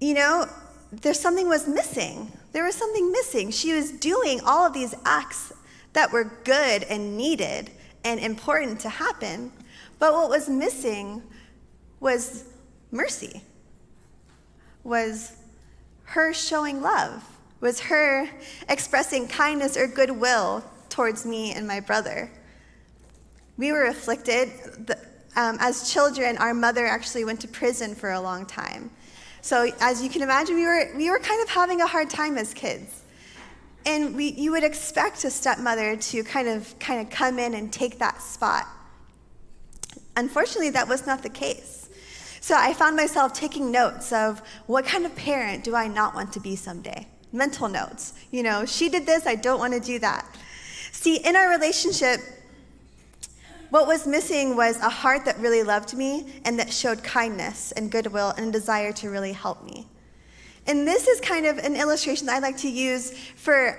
you 0.00 0.12
know, 0.12 0.46
there's 0.92 1.18
something 1.18 1.48
was 1.48 1.66
missing. 1.66 2.30
There 2.52 2.64
was 2.64 2.74
something 2.74 3.10
missing. 3.10 3.50
She 3.50 3.72
was 3.72 3.90
doing 3.90 4.40
all 4.44 4.66
of 4.66 4.74
these 4.74 4.94
acts 5.06 5.54
that 5.94 6.12
were 6.12 6.24
good 6.44 6.82
and 6.84 7.16
needed 7.16 7.70
and 8.04 8.20
important 8.20 8.80
to 8.80 8.90
happen, 8.90 9.50
but 9.98 10.12
what 10.12 10.28
was 10.28 10.48
missing 10.48 11.22
was 12.00 12.44
mercy, 12.90 13.42
was 14.82 15.32
her 16.04 16.34
showing 16.34 16.82
love, 16.82 17.24
was 17.60 17.80
her 17.80 18.28
expressing 18.68 19.26
kindness 19.26 19.76
or 19.76 19.86
goodwill 19.86 20.62
towards 20.90 21.24
me 21.24 21.52
and 21.52 21.66
my 21.66 21.80
brother. 21.80 22.30
We 23.56 23.72
were 23.72 23.86
afflicted. 23.86 24.50
Um, 25.36 25.56
as 25.60 25.92
children, 25.92 26.36
our 26.38 26.54
mother 26.54 26.86
actually 26.86 27.24
went 27.24 27.40
to 27.40 27.48
prison 27.48 27.94
for 27.94 28.12
a 28.12 28.20
long 28.20 28.46
time. 28.46 28.90
So, 29.40 29.70
as 29.80 30.02
you 30.02 30.08
can 30.08 30.22
imagine, 30.22 30.54
we 30.54 30.64
were, 30.64 30.90
we 30.96 31.10
were 31.10 31.18
kind 31.18 31.42
of 31.42 31.48
having 31.48 31.80
a 31.80 31.86
hard 31.86 32.08
time 32.08 32.38
as 32.38 32.54
kids. 32.54 33.02
And 33.84 34.16
we, 34.16 34.30
you 34.32 34.52
would 34.52 34.64
expect 34.64 35.24
a 35.24 35.30
stepmother 35.30 35.96
to 35.96 36.24
kind 36.24 36.48
of, 36.48 36.78
kind 36.78 37.00
of 37.00 37.10
come 37.10 37.38
in 37.38 37.54
and 37.54 37.72
take 37.72 37.98
that 37.98 38.22
spot. 38.22 38.66
Unfortunately, 40.16 40.70
that 40.70 40.88
was 40.88 41.06
not 41.06 41.22
the 41.22 41.28
case. 41.28 41.90
So 42.40 42.54
I 42.56 42.72
found 42.74 42.96
myself 42.96 43.32
taking 43.32 43.70
notes 43.70 44.12
of 44.12 44.40
what 44.66 44.84
kind 44.84 45.04
of 45.04 45.14
parent 45.16 45.64
do 45.64 45.74
I 45.74 45.88
not 45.88 46.14
want 46.14 46.32
to 46.34 46.40
be 46.40 46.56
someday? 46.56 47.06
Mental 47.32 47.68
notes. 47.68 48.14
You 48.30 48.42
know, 48.42 48.64
she 48.64 48.88
did 48.88 49.06
this, 49.06 49.26
I 49.26 49.34
don't 49.34 49.58
want 49.58 49.74
to 49.74 49.80
do 49.80 49.98
that. 49.98 50.26
See, 50.92 51.16
in 51.16 51.36
our 51.36 51.50
relationship, 51.50 52.20
what 53.70 53.86
was 53.86 54.06
missing 54.06 54.56
was 54.56 54.78
a 54.78 54.88
heart 54.88 55.24
that 55.24 55.38
really 55.38 55.62
loved 55.62 55.96
me 55.96 56.40
and 56.44 56.58
that 56.58 56.72
showed 56.72 57.02
kindness 57.02 57.72
and 57.72 57.90
goodwill 57.90 58.30
and 58.36 58.48
a 58.48 58.52
desire 58.52 58.92
to 58.92 59.10
really 59.10 59.32
help 59.32 59.64
me. 59.64 59.86
And 60.66 60.86
this 60.86 61.08
is 61.08 61.20
kind 61.20 61.46
of 61.46 61.58
an 61.58 61.76
illustration 61.76 62.26
that 62.26 62.36
I 62.36 62.38
like 62.38 62.56
to 62.58 62.70
use 62.70 63.16
for 63.36 63.78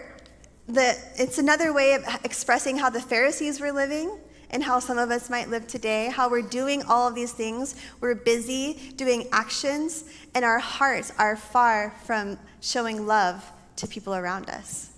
the, 0.67 0.98
it's 1.15 1.38
another 1.38 1.74
way 1.74 1.93
of 1.93 2.04
expressing 2.24 2.78
how 2.78 2.89
the 2.89 3.02
Pharisees 3.02 3.60
were 3.60 3.71
living 3.71 4.17
and 4.52 4.63
how 4.63 4.80
some 4.80 4.98
of 4.98 5.12
us 5.12 5.30
might 5.30 5.50
live 5.50 5.67
today, 5.67 6.10
how 6.10 6.30
we're 6.30 6.41
doing 6.41 6.84
all 6.84 7.08
of 7.08 7.15
these 7.15 7.32
things. 7.32 7.76
We're 8.00 8.15
busy 8.15 8.93
doing 8.95 9.28
actions, 9.32 10.06
and 10.34 10.45
our 10.45 10.60
hearts 10.60 11.12
are 11.17 11.36
far 11.36 11.93
from 12.06 12.38
showing 12.62 13.06
love 13.08 13.43
to 13.78 13.88
people 13.88 14.15
around 14.15 14.50
us. 14.50 14.94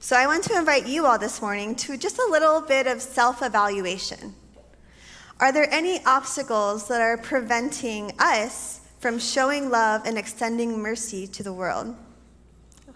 So, 0.00 0.16
I 0.16 0.28
want 0.28 0.44
to 0.44 0.56
invite 0.56 0.86
you 0.86 1.06
all 1.06 1.18
this 1.18 1.42
morning 1.42 1.74
to 1.74 1.96
just 1.96 2.20
a 2.20 2.30
little 2.30 2.60
bit 2.60 2.86
of 2.86 3.02
self 3.02 3.42
evaluation. 3.42 4.32
Are 5.40 5.50
there 5.50 5.68
any 5.72 6.04
obstacles 6.04 6.86
that 6.86 7.00
are 7.00 7.16
preventing 7.16 8.12
us 8.20 8.80
from 9.00 9.18
showing 9.18 9.70
love 9.70 10.02
and 10.04 10.16
extending 10.16 10.80
mercy 10.80 11.26
to 11.26 11.42
the 11.42 11.52
world? 11.52 11.96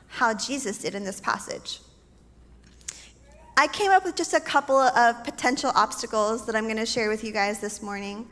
How 0.07 0.33
Jesus 0.33 0.79
did 0.79 0.95
in 0.95 1.03
this 1.03 1.21
passage. 1.21 1.81
I 3.57 3.67
came 3.67 3.91
up 3.91 4.05
with 4.05 4.15
just 4.15 4.33
a 4.33 4.41
couple 4.41 4.79
of 4.79 5.25
potential 5.25 5.73
obstacles 5.75 6.47
that 6.47 6.55
I'm 6.55 6.65
going 6.65 6.77
to 6.77 6.87
share 6.87 7.09
with 7.09 7.25
you 7.25 7.33
guys 7.33 7.59
this 7.59 7.83
morning. 7.83 8.29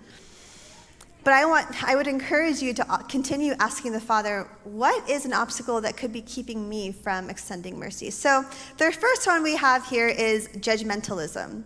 But 1.23 1.35
I, 1.35 1.45
want, 1.45 1.85
I 1.85 1.97
would 1.97 2.07
encourage 2.07 2.63
you 2.63 2.73
to 2.75 2.93
uh, 2.93 2.99
continue 2.99 3.55
asking 3.61 3.93
the 3.93 4.01
Father, 4.01 4.49
what 4.65 5.09
is 5.09 5.27
an 5.27 5.35
obstacle 5.35 5.81
that 5.83 5.97
could 5.97 6.13
be 6.13 6.23
keeping 6.23 6.69
me 6.69 6.93
from 6.93 7.29
extending 7.29 7.79
mercy? 7.79 8.11
So, 8.11 8.45
the 8.79 8.91
first 8.91 9.27
one 9.27 9.43
we 9.43 9.57
have 9.57 9.87
here 9.87 10.09
is 10.09 10.49
judgmentalism. 10.49 11.65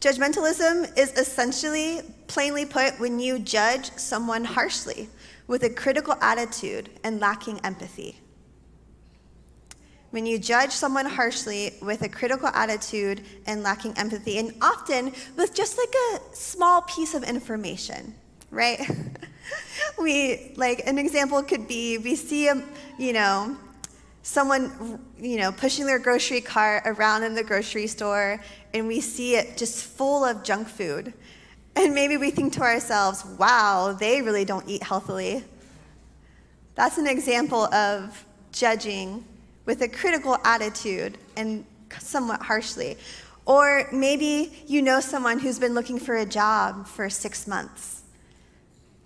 Judgmentalism 0.00 0.98
is 0.98 1.12
essentially, 1.12 2.00
plainly 2.26 2.66
put, 2.66 2.98
when 2.98 3.20
you 3.20 3.38
judge 3.38 3.92
someone 3.92 4.44
harshly 4.44 5.08
with 5.46 5.62
a 5.62 5.70
critical 5.70 6.16
attitude 6.20 6.90
and 7.04 7.20
lacking 7.20 7.60
empathy. 7.60 8.21
When 10.12 10.26
you 10.26 10.38
judge 10.38 10.72
someone 10.72 11.06
harshly 11.06 11.72
with 11.80 12.02
a 12.02 12.08
critical 12.08 12.48
attitude 12.48 13.22
and 13.46 13.62
lacking 13.62 13.96
empathy, 13.96 14.36
and 14.36 14.52
often 14.60 15.10
with 15.36 15.54
just 15.54 15.78
like 15.78 15.94
a 16.12 16.36
small 16.36 16.82
piece 16.82 17.14
of 17.14 17.24
information, 17.24 18.14
right? 18.50 18.78
we, 19.98 20.52
like, 20.56 20.86
an 20.86 20.98
example 20.98 21.42
could 21.42 21.66
be 21.66 21.96
we 21.96 22.14
see, 22.14 22.48
a, 22.48 22.62
you 22.98 23.14
know, 23.14 23.56
someone, 24.22 25.00
you 25.18 25.38
know, 25.38 25.50
pushing 25.50 25.86
their 25.86 25.98
grocery 25.98 26.42
cart 26.42 26.82
around 26.84 27.22
in 27.22 27.34
the 27.34 27.42
grocery 27.42 27.86
store, 27.86 28.38
and 28.74 28.86
we 28.86 29.00
see 29.00 29.36
it 29.36 29.56
just 29.56 29.82
full 29.82 30.26
of 30.26 30.44
junk 30.44 30.68
food. 30.68 31.14
And 31.74 31.94
maybe 31.94 32.18
we 32.18 32.30
think 32.30 32.52
to 32.52 32.60
ourselves, 32.60 33.24
wow, 33.38 33.96
they 33.98 34.20
really 34.20 34.44
don't 34.44 34.68
eat 34.68 34.82
healthily. 34.82 35.42
That's 36.74 36.98
an 36.98 37.06
example 37.06 37.64
of 37.72 38.26
judging 38.52 39.24
with 39.64 39.82
a 39.82 39.88
critical 39.88 40.38
attitude 40.44 41.18
and 41.36 41.64
somewhat 41.98 42.42
harshly. 42.42 42.96
Or 43.44 43.88
maybe 43.92 44.52
you 44.66 44.82
know 44.82 45.00
someone 45.00 45.38
who's 45.38 45.58
been 45.58 45.74
looking 45.74 45.98
for 45.98 46.16
a 46.16 46.26
job 46.26 46.86
for 46.86 47.10
six 47.10 47.46
months, 47.46 48.02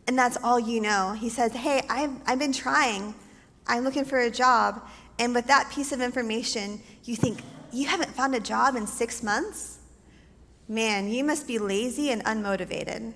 and 0.07 0.19
that's 0.19 0.37
all 0.42 0.61
you 0.61 0.81
know. 0.81 1.12
He 1.12 1.29
says, 1.29 1.53
Hey, 1.53 1.83
I've, 1.88 2.12
I've 2.27 2.38
been 2.38 2.53
trying, 2.53 3.14
I'm 3.66 3.83
looking 3.83 4.05
for 4.05 4.19
a 4.19 4.31
job. 4.31 4.87
And 5.19 5.35
with 5.35 5.47
that 5.47 5.71
piece 5.71 5.92
of 5.92 6.01
information, 6.01 6.81
you 7.05 7.16
think, 7.16 7.40
You 7.73 7.87
haven't 7.88 8.11
found 8.11 8.35
a 8.35 8.40
job 8.40 8.77
in 8.77 8.87
six 8.87 9.23
months? 9.23 9.79
Man, 10.69 11.09
you 11.09 11.25
must 11.25 11.47
be 11.47 11.59
lazy 11.59 12.11
and 12.11 12.25
unmotivated. 12.25 13.14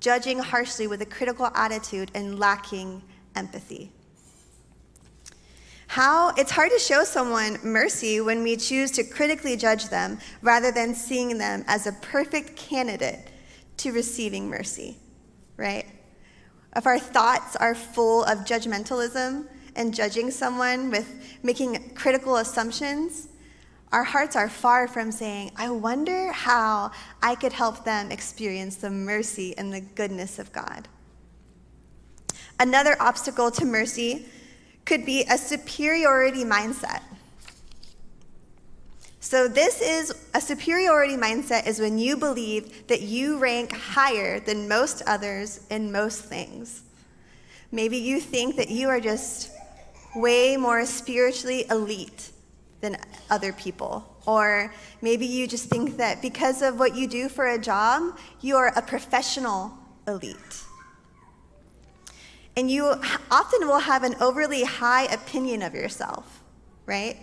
Judging 0.00 0.38
harshly 0.38 0.86
with 0.86 1.02
a 1.02 1.06
critical 1.06 1.50
attitude 1.54 2.10
and 2.14 2.38
lacking 2.38 3.02
empathy. 3.36 3.92
How 5.88 6.30
it's 6.36 6.50
hard 6.50 6.70
to 6.70 6.78
show 6.78 7.04
someone 7.04 7.58
mercy 7.62 8.20
when 8.20 8.42
we 8.42 8.56
choose 8.56 8.90
to 8.92 9.04
critically 9.04 9.56
judge 9.56 9.88
them 9.88 10.18
rather 10.42 10.70
than 10.70 10.94
seeing 10.94 11.38
them 11.38 11.64
as 11.66 11.86
a 11.86 11.92
perfect 11.92 12.56
candidate 12.56 13.30
to 13.78 13.92
receiving 13.92 14.48
mercy, 14.48 14.96
right? 15.56 15.86
If 16.76 16.86
our 16.86 16.98
thoughts 16.98 17.56
are 17.56 17.74
full 17.74 18.24
of 18.24 18.40
judgmentalism, 18.40 19.48
and 19.78 19.94
judging 19.94 20.30
someone 20.30 20.90
with 20.90 21.38
making 21.42 21.90
critical 21.94 22.36
assumptions, 22.36 23.28
our 23.92 24.02
hearts 24.02 24.34
are 24.34 24.48
far 24.48 24.88
from 24.88 25.10
saying, 25.10 25.52
I 25.56 25.70
wonder 25.70 26.32
how 26.32 26.90
I 27.22 27.36
could 27.36 27.52
help 27.52 27.84
them 27.84 28.10
experience 28.10 28.76
the 28.76 28.90
mercy 28.90 29.56
and 29.56 29.72
the 29.72 29.80
goodness 29.80 30.40
of 30.40 30.52
God. 30.52 30.88
Another 32.58 32.96
obstacle 33.00 33.52
to 33.52 33.64
mercy 33.64 34.26
could 34.88 35.04
be 35.04 35.22
a 35.30 35.36
superiority 35.36 36.44
mindset. 36.44 37.02
So, 39.20 39.46
this 39.46 39.82
is 39.82 40.14
a 40.32 40.40
superiority 40.40 41.14
mindset 41.14 41.66
is 41.66 41.78
when 41.78 41.98
you 41.98 42.16
believe 42.16 42.86
that 42.86 43.02
you 43.02 43.38
rank 43.38 43.70
higher 43.72 44.40
than 44.40 44.66
most 44.66 45.02
others 45.06 45.66
in 45.68 45.92
most 45.92 46.24
things. 46.24 46.84
Maybe 47.70 47.98
you 47.98 48.18
think 48.18 48.56
that 48.56 48.70
you 48.70 48.88
are 48.88 48.98
just 48.98 49.50
way 50.16 50.56
more 50.56 50.86
spiritually 50.86 51.66
elite 51.68 52.30
than 52.80 52.96
other 53.28 53.52
people. 53.52 54.16
Or 54.26 54.72
maybe 55.02 55.26
you 55.26 55.46
just 55.46 55.68
think 55.68 55.98
that 55.98 56.22
because 56.22 56.62
of 56.62 56.78
what 56.78 56.96
you 56.96 57.06
do 57.06 57.28
for 57.28 57.48
a 57.48 57.58
job, 57.58 58.18
you 58.40 58.56
are 58.56 58.72
a 58.74 58.80
professional 58.80 59.70
elite. 60.06 60.64
And 62.58 62.68
you 62.68 62.86
often 63.30 63.68
will 63.68 63.78
have 63.78 64.02
an 64.02 64.16
overly 64.20 64.64
high 64.64 65.04
opinion 65.04 65.62
of 65.62 65.74
yourself, 65.74 66.42
right? 66.86 67.16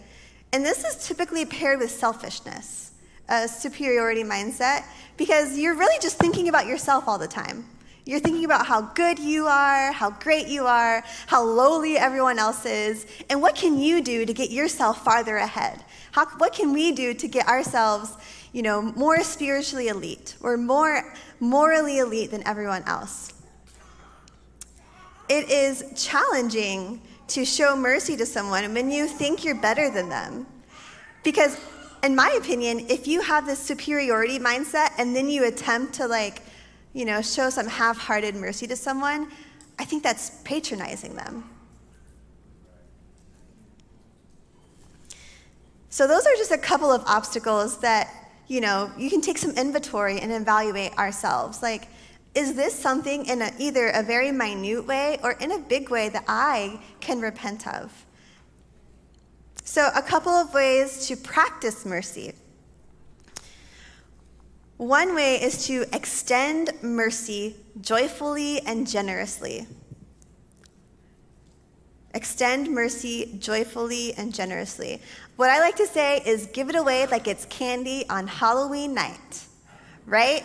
And 0.53 0.63
this 0.63 0.85
is 0.85 1.05
typically 1.05 1.45
paired 1.45 1.79
with 1.79 1.91
selfishness, 1.91 2.93
a 3.27 3.45
superiority 3.45 4.23
mindset, 4.23 4.85
because 5.17 5.57
you're 5.57 5.75
really 5.75 5.99
just 6.01 6.17
thinking 6.17 6.47
about 6.47 6.67
yourself 6.67 7.09
all 7.09 7.17
the 7.17 7.27
time. 7.27 7.65
You're 8.05 8.21
thinking 8.21 8.45
about 8.45 8.65
how 8.65 8.83
good 8.93 9.19
you 9.19 9.45
are, 9.45 9.91
how 9.91 10.11
great 10.11 10.47
you 10.47 10.67
are, 10.67 11.03
how 11.27 11.43
lowly 11.43 11.97
everyone 11.97 12.39
else 12.39 12.65
is, 12.65 13.05
and 13.29 13.41
what 13.41 13.55
can 13.55 13.77
you 13.77 14.01
do 14.01 14.25
to 14.25 14.33
get 14.33 14.51
yourself 14.51 15.03
farther 15.03 15.35
ahead? 15.35 15.83
How, 16.13 16.27
what 16.37 16.53
can 16.53 16.71
we 16.71 16.93
do 16.93 17.13
to 17.13 17.27
get 17.27 17.45
ourselves, 17.49 18.15
you 18.53 18.61
know, 18.61 18.81
more 18.81 19.21
spiritually 19.21 19.89
elite 19.89 20.37
or 20.39 20.55
more 20.55 21.13
morally 21.41 21.97
elite 21.97 22.31
than 22.31 22.47
everyone 22.47 22.83
else? 22.87 23.33
It 25.27 25.49
is 25.49 25.83
challenging 25.95 27.01
to 27.27 27.45
show 27.45 27.75
mercy 27.75 28.15
to 28.17 28.25
someone 28.25 28.73
when 28.73 28.91
you 28.91 29.07
think 29.07 29.43
you're 29.43 29.59
better 29.59 29.89
than 29.89 30.09
them. 30.09 30.45
Because 31.23 31.57
in 32.03 32.15
my 32.15 32.37
opinion, 32.37 32.85
if 32.89 33.07
you 33.07 33.21
have 33.21 33.45
this 33.45 33.59
superiority 33.59 34.37
mindset 34.37 34.89
and 34.97 35.15
then 35.15 35.29
you 35.29 35.45
attempt 35.45 35.93
to 35.95 36.07
like 36.07 36.41
you 36.95 37.03
know, 37.03 37.21
show 37.21 37.49
some 37.49 37.67
half 37.67 37.97
hearted 37.97 38.35
mercy 38.35 38.65
to 38.65 38.75
someone, 38.75 39.29
I 39.77 39.83
think 39.83 40.01
that's 40.01 40.31
patronizing 40.45 41.13
them. 41.15 41.43
So, 45.89 46.07
those 46.07 46.25
are 46.25 46.33
just 46.37 46.51
a 46.51 46.57
couple 46.57 46.91
of 46.91 47.03
obstacles 47.05 47.79
that, 47.81 48.31
you 48.47 48.61
know, 48.61 48.89
you 48.97 49.09
can 49.09 49.19
take 49.19 49.37
some 49.37 49.51
inventory 49.51 50.19
and 50.19 50.31
evaluate 50.31 50.97
ourselves. 50.97 51.61
Like, 51.61 51.89
is 52.35 52.53
this 52.53 52.77
something 52.77 53.25
in 53.25 53.41
a, 53.41 53.51
either 53.57 53.89
a 53.89 54.03
very 54.03 54.31
minute 54.31 54.85
way 54.85 55.17
or 55.23 55.31
in 55.33 55.53
a 55.53 55.59
big 55.59 55.89
way 55.89 56.09
that 56.09 56.25
I 56.27 56.79
can 56.99 57.21
repent 57.21 57.65
of? 57.67 58.05
So, 59.63 59.89
a 59.95 60.01
couple 60.01 60.31
of 60.31 60.53
ways 60.53 61.07
to 61.07 61.15
practice 61.15 61.85
mercy. 61.85 62.33
One 64.77 65.15
way 65.15 65.41
is 65.41 65.65
to 65.67 65.85
extend 65.93 66.71
mercy 66.83 67.55
joyfully 67.79 68.59
and 68.61 68.85
generously. 68.85 69.65
Extend 72.13 72.69
mercy 72.69 73.37
joyfully 73.39 74.13
and 74.13 74.33
generously. 74.33 75.01
What 75.37 75.49
I 75.49 75.59
like 75.59 75.77
to 75.77 75.87
say 75.87 76.21
is 76.25 76.47
give 76.47 76.69
it 76.69 76.75
away 76.75 77.07
like 77.07 77.27
it's 77.27 77.45
candy 77.45 78.07
on 78.09 78.27
Halloween 78.27 78.93
night, 78.93 79.45
right? 80.05 80.43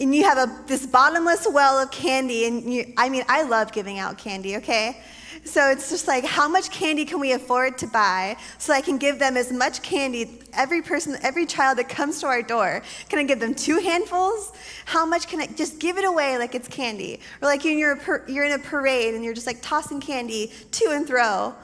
And 0.00 0.14
you 0.14 0.24
have 0.24 0.38
a, 0.38 0.64
this 0.66 0.86
bottomless 0.86 1.46
well 1.50 1.78
of 1.78 1.90
candy, 1.90 2.46
and 2.46 2.72
you, 2.72 2.92
I 2.96 3.10
mean, 3.10 3.24
I 3.28 3.42
love 3.42 3.70
giving 3.70 3.98
out 3.98 4.16
candy, 4.16 4.56
okay? 4.56 5.02
So 5.44 5.70
it's 5.70 5.90
just 5.90 6.06
like, 6.06 6.24
how 6.24 6.48
much 6.48 6.70
candy 6.70 7.04
can 7.04 7.18
we 7.18 7.32
afford 7.32 7.78
to 7.78 7.86
buy 7.86 8.36
so 8.58 8.72
I 8.72 8.80
can 8.80 8.98
give 8.98 9.18
them 9.18 9.36
as 9.36 9.52
much 9.52 9.82
candy, 9.82 10.40
every 10.52 10.82
person, 10.82 11.16
every 11.22 11.46
child 11.46 11.78
that 11.78 11.88
comes 11.88 12.20
to 12.20 12.26
our 12.26 12.42
door? 12.42 12.82
Can 13.08 13.18
I 13.18 13.24
give 13.24 13.40
them 13.40 13.54
two 13.54 13.78
handfuls? 13.78 14.52
How 14.84 15.06
much 15.06 15.28
can 15.28 15.40
I 15.40 15.46
just 15.46 15.80
give 15.80 15.96
it 15.96 16.04
away 16.04 16.36
like 16.38 16.54
it's 16.54 16.68
candy? 16.68 17.20
Or 17.40 17.48
like 17.48 17.64
you're, 17.64 17.98
you're 18.28 18.44
in 18.44 18.52
a 18.52 18.58
parade 18.58 19.14
and 19.14 19.24
you're 19.24 19.34
just 19.34 19.46
like 19.46 19.62
tossing 19.62 20.00
candy 20.00 20.52
to 20.72 20.90
and 20.90 21.06
fro. 21.06 21.54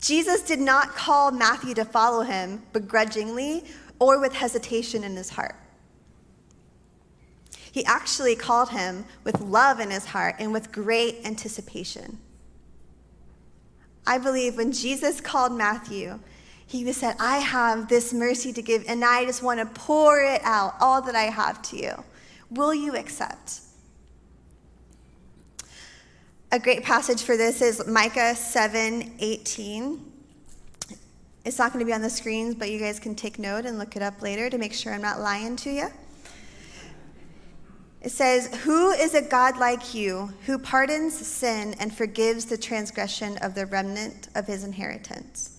Jesus 0.00 0.42
did 0.42 0.60
not 0.60 0.94
call 0.94 1.30
Matthew 1.30 1.74
to 1.74 1.84
follow 1.84 2.22
him 2.22 2.62
begrudgingly 2.72 3.64
or 3.98 4.20
with 4.20 4.34
hesitation 4.34 5.04
in 5.04 5.16
his 5.16 5.30
heart. 5.30 5.56
He 7.72 7.84
actually 7.84 8.34
called 8.34 8.70
him 8.70 9.04
with 9.24 9.40
love 9.40 9.80
in 9.80 9.90
his 9.90 10.06
heart 10.06 10.36
and 10.38 10.52
with 10.52 10.72
great 10.72 11.18
anticipation. 11.24 12.18
I 14.06 14.18
believe 14.18 14.56
when 14.56 14.72
Jesus 14.72 15.20
called 15.20 15.52
Matthew, 15.52 16.18
he 16.66 16.90
said, 16.92 17.16
I 17.18 17.38
have 17.38 17.88
this 17.88 18.12
mercy 18.12 18.52
to 18.52 18.62
give, 18.62 18.84
and 18.88 19.04
I 19.04 19.24
just 19.24 19.42
want 19.42 19.60
to 19.60 19.66
pour 19.66 20.20
it 20.22 20.40
out, 20.44 20.74
all 20.80 21.02
that 21.02 21.14
I 21.14 21.24
have 21.24 21.62
to 21.62 21.76
you. 21.76 22.04
Will 22.50 22.74
you 22.74 22.96
accept? 22.96 23.60
A 26.52 26.58
great 26.58 26.82
passage 26.82 27.22
for 27.22 27.36
this 27.36 27.62
is 27.62 27.86
Micah 27.86 28.34
7 28.34 29.14
18. 29.20 30.12
It's 31.44 31.58
not 31.58 31.72
going 31.72 31.80
to 31.80 31.86
be 31.86 31.92
on 31.92 32.02
the 32.02 32.10
screens, 32.10 32.54
but 32.54 32.70
you 32.70 32.78
guys 32.78 32.98
can 33.00 33.14
take 33.14 33.38
note 33.38 33.64
and 33.66 33.78
look 33.78 33.96
it 33.96 34.02
up 34.02 34.20
later 34.20 34.50
to 34.50 34.58
make 34.58 34.74
sure 34.74 34.92
I'm 34.92 35.00
not 35.00 35.20
lying 35.20 35.56
to 35.56 35.70
you. 35.70 35.88
It 38.00 38.12
says, 38.12 38.54
Who 38.62 38.90
is 38.90 39.14
a 39.14 39.22
God 39.22 39.58
like 39.58 39.94
you 39.94 40.32
who 40.46 40.58
pardons 40.58 41.14
sin 41.14 41.74
and 41.78 41.94
forgives 41.94 42.46
the 42.46 42.56
transgression 42.56 43.36
of 43.38 43.54
the 43.54 43.66
remnant 43.66 44.28
of 44.34 44.46
his 44.46 44.64
inheritance? 44.64 45.58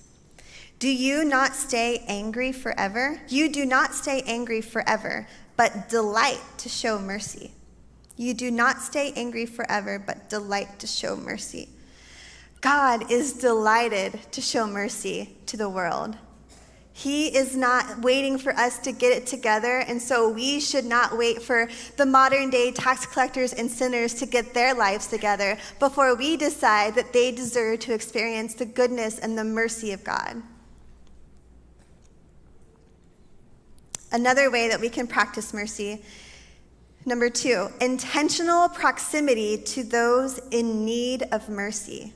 Do 0.80 0.89
you 0.89 1.23
not 1.23 1.54
stay 1.54 2.04
angry 2.08 2.51
forever? 2.51 3.21
You 3.27 3.51
do 3.51 3.65
not 3.65 3.93
stay 3.93 4.23
angry 4.25 4.62
forever, 4.62 5.27
but 5.56 5.89
delight 5.89 6.41
to 6.58 6.69
show 6.69 6.97
mercy. 6.97 7.51
You 8.17 8.34
do 8.34 8.49
not 8.49 8.82
stay 8.82 9.13
angry 9.15 9.45
forever, 9.45 9.99
but 9.99 10.30
delight 10.30 10.80
to 10.80 10.88
show 10.88 11.15
mercy. 11.15 11.69
God 12.62 13.12
is 13.12 13.34
delighted 13.34 14.19
to 14.32 14.41
show 14.41 14.65
mercy 14.65 15.38
to 15.45 15.58
the 15.58 15.69
world. 15.69 16.17
He 17.02 17.36
is 17.36 17.58
not 17.58 18.02
waiting 18.02 18.38
for 18.38 18.56
us 18.56 18.78
to 18.80 18.92
get 18.92 19.12
it 19.12 19.26
together, 19.26 19.80
and 19.80 20.00
so 20.00 20.30
we 20.30 20.60
should 20.60 20.86
not 20.86 21.18
wait 21.18 21.42
for 21.42 21.68
the 21.98 22.06
modern 22.06 22.52
day 22.52 22.72
tax 22.72 23.08
collectors 23.08 23.54
and 23.54 23.72
sinners 23.72 24.14
to 24.16 24.28
get 24.28 24.54
their 24.54 24.76
lives 24.76 25.08
together 25.08 25.58
before 25.80 26.16
we 26.16 26.38
decide 26.38 26.94
that 26.94 27.12
they 27.12 27.32
deserve 27.32 27.80
to 27.80 27.94
experience 27.94 28.54
the 28.54 28.66
goodness 28.66 29.18
and 29.18 29.36
the 29.36 29.44
mercy 29.44 29.94
of 29.94 30.04
God. 30.04 30.44
Another 34.12 34.52
way 34.52 34.68
that 34.70 34.80
we 34.80 34.90
can 34.90 35.08
practice 35.08 35.56
mercy 35.56 36.04
Number 37.04 37.32
two, 37.32 37.68
intentional 37.82 38.70
proximity 38.70 39.58
to 39.58 39.84
those 39.84 40.40
in 40.52 40.86
need 40.86 41.24
of 41.32 41.50
mercy. 41.50 42.14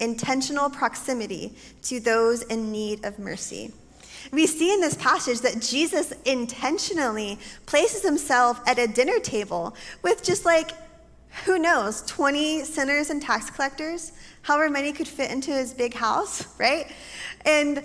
Intentional 0.00 0.70
proximity 0.70 1.54
to 1.82 2.00
those 2.00 2.40
in 2.44 2.72
need 2.72 3.04
of 3.04 3.18
mercy. 3.18 3.70
We 4.32 4.46
see 4.46 4.72
in 4.72 4.80
this 4.80 4.94
passage 4.94 5.40
that 5.40 5.60
Jesus 5.60 6.12
intentionally 6.24 7.38
places 7.66 8.02
himself 8.02 8.60
at 8.66 8.78
a 8.78 8.86
dinner 8.86 9.18
table 9.18 9.74
with 10.02 10.22
just 10.22 10.44
like, 10.44 10.72
who 11.44 11.58
knows, 11.58 12.02
20 12.06 12.64
sinners 12.64 13.10
and 13.10 13.22
tax 13.22 13.50
collectors, 13.50 14.12
however 14.42 14.70
many 14.70 14.92
could 14.92 15.08
fit 15.08 15.30
into 15.30 15.50
his 15.52 15.72
big 15.72 15.94
house, 15.94 16.46
right? 16.58 16.90
And 17.44 17.82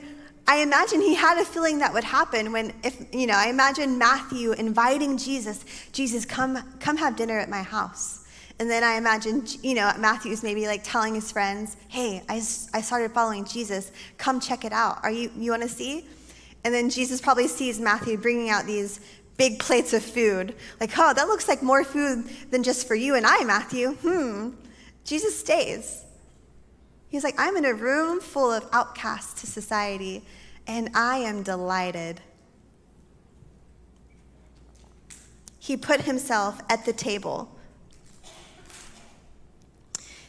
I 0.48 0.58
imagine 0.58 1.00
he 1.00 1.16
had 1.16 1.38
a 1.38 1.46
feeling 1.46 1.80
that 1.80 1.94
would 1.94 2.04
happen 2.04 2.52
when, 2.52 2.74
if, 2.84 3.06
you 3.14 3.28
know, 3.28 3.36
I 3.36 3.48
imagine 3.48 3.98
Matthew 3.98 4.52
inviting 4.52 5.18
Jesus, 5.18 5.64
Jesus, 5.94 6.26
come, 6.26 6.58
come 6.80 6.98
have 6.98 7.16
dinner 7.16 7.40
at 7.40 7.50
my 7.50 7.64
house. 7.64 8.26
And 8.60 8.70
then 8.70 8.84
I 8.84 8.96
imagine, 8.96 9.46
you 9.62 9.74
know, 9.74 9.92
Matthew's 9.98 10.44
maybe 10.44 10.68
like 10.68 10.82
telling 10.84 11.16
his 11.16 11.32
friends, 11.32 11.78
hey, 11.88 12.22
I, 12.30 12.36
I 12.36 12.82
started 12.82 13.12
following 13.12 13.46
Jesus. 13.46 13.92
Come 14.18 14.40
check 14.40 14.64
it 14.64 14.74
out. 14.74 15.00
Are 15.04 15.12
you, 15.12 15.32
you 15.38 15.52
want 15.52 15.64
to 15.64 15.70
see? 15.70 16.06
And 16.64 16.74
then 16.74 16.90
Jesus 16.90 17.20
probably 17.20 17.48
sees 17.48 17.80
Matthew 17.80 18.18
bringing 18.18 18.50
out 18.50 18.66
these 18.66 19.00
big 19.38 19.60
plates 19.60 19.94
of 19.94 20.04
food. 20.04 20.56
Like, 20.80 20.92
oh, 20.98 21.14
that 21.14 21.28
looks 21.28 21.48
like 21.48 21.62
more 21.62 21.84
food 21.84 22.26
than 22.52 22.64
just 22.64 22.88
for 22.88 22.96
you 22.96 23.16
and 23.16 23.26
I, 23.26 23.44
Matthew. 23.44 23.94
Hmm. 23.96 24.52
Jesus 25.04 25.38
stays. 25.38 26.04
He's 27.10 27.24
like, 27.24 27.36
I'm 27.38 27.58
in 27.58 27.66
a 27.66 27.74
room 27.74 28.20
full 28.20 28.52
of 28.52 28.68
outcasts 28.72 29.42
to 29.42 29.48
society, 29.48 30.24
and 30.66 30.90
I 30.96 31.18
am 31.18 31.44
delighted. 31.44 32.22
He 35.60 35.78
put 35.78 36.02
himself 36.02 36.60
at 36.70 36.86
the 36.86 36.94
table. 36.94 37.56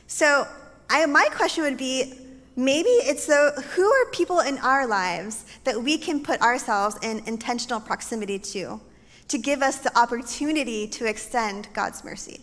So, 0.06 0.46
I, 0.90 1.06
my 1.06 1.26
question 1.32 1.64
would 1.64 1.78
be 1.78 2.12
maybe 2.56 2.88
it's 2.88 3.26
the 3.26 3.62
who 3.74 3.84
are 3.84 4.10
people 4.10 4.40
in 4.40 4.58
our 4.58 4.86
lives 4.86 5.44
that 5.64 5.82
we 5.82 5.98
can 5.98 6.22
put 6.22 6.40
ourselves 6.40 6.96
in 7.02 7.22
intentional 7.26 7.80
proximity 7.80 8.38
to 8.38 8.80
to 9.28 9.38
give 9.38 9.62
us 9.62 9.78
the 9.78 9.96
opportunity 9.98 10.86
to 10.86 11.06
extend 11.06 11.68
God's 11.72 12.04
mercy. 12.04 12.40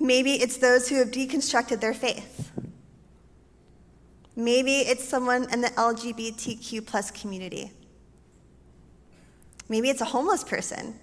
Maybe 0.00 0.32
it's 0.32 0.58
those 0.58 0.88
who 0.88 0.96
have 0.96 1.10
deconstructed 1.10 1.80
their 1.80 1.94
faith. 1.94 2.50
Maybe 4.36 4.78
it's 4.78 5.08
someone 5.08 5.52
in 5.52 5.60
the 5.60 5.68
LGBTQ 5.68 6.86
plus 6.86 7.10
community. 7.10 7.72
Maybe 9.68 9.90
it's 9.90 10.00
a 10.00 10.06
homeless 10.06 10.44
person. 10.44 10.94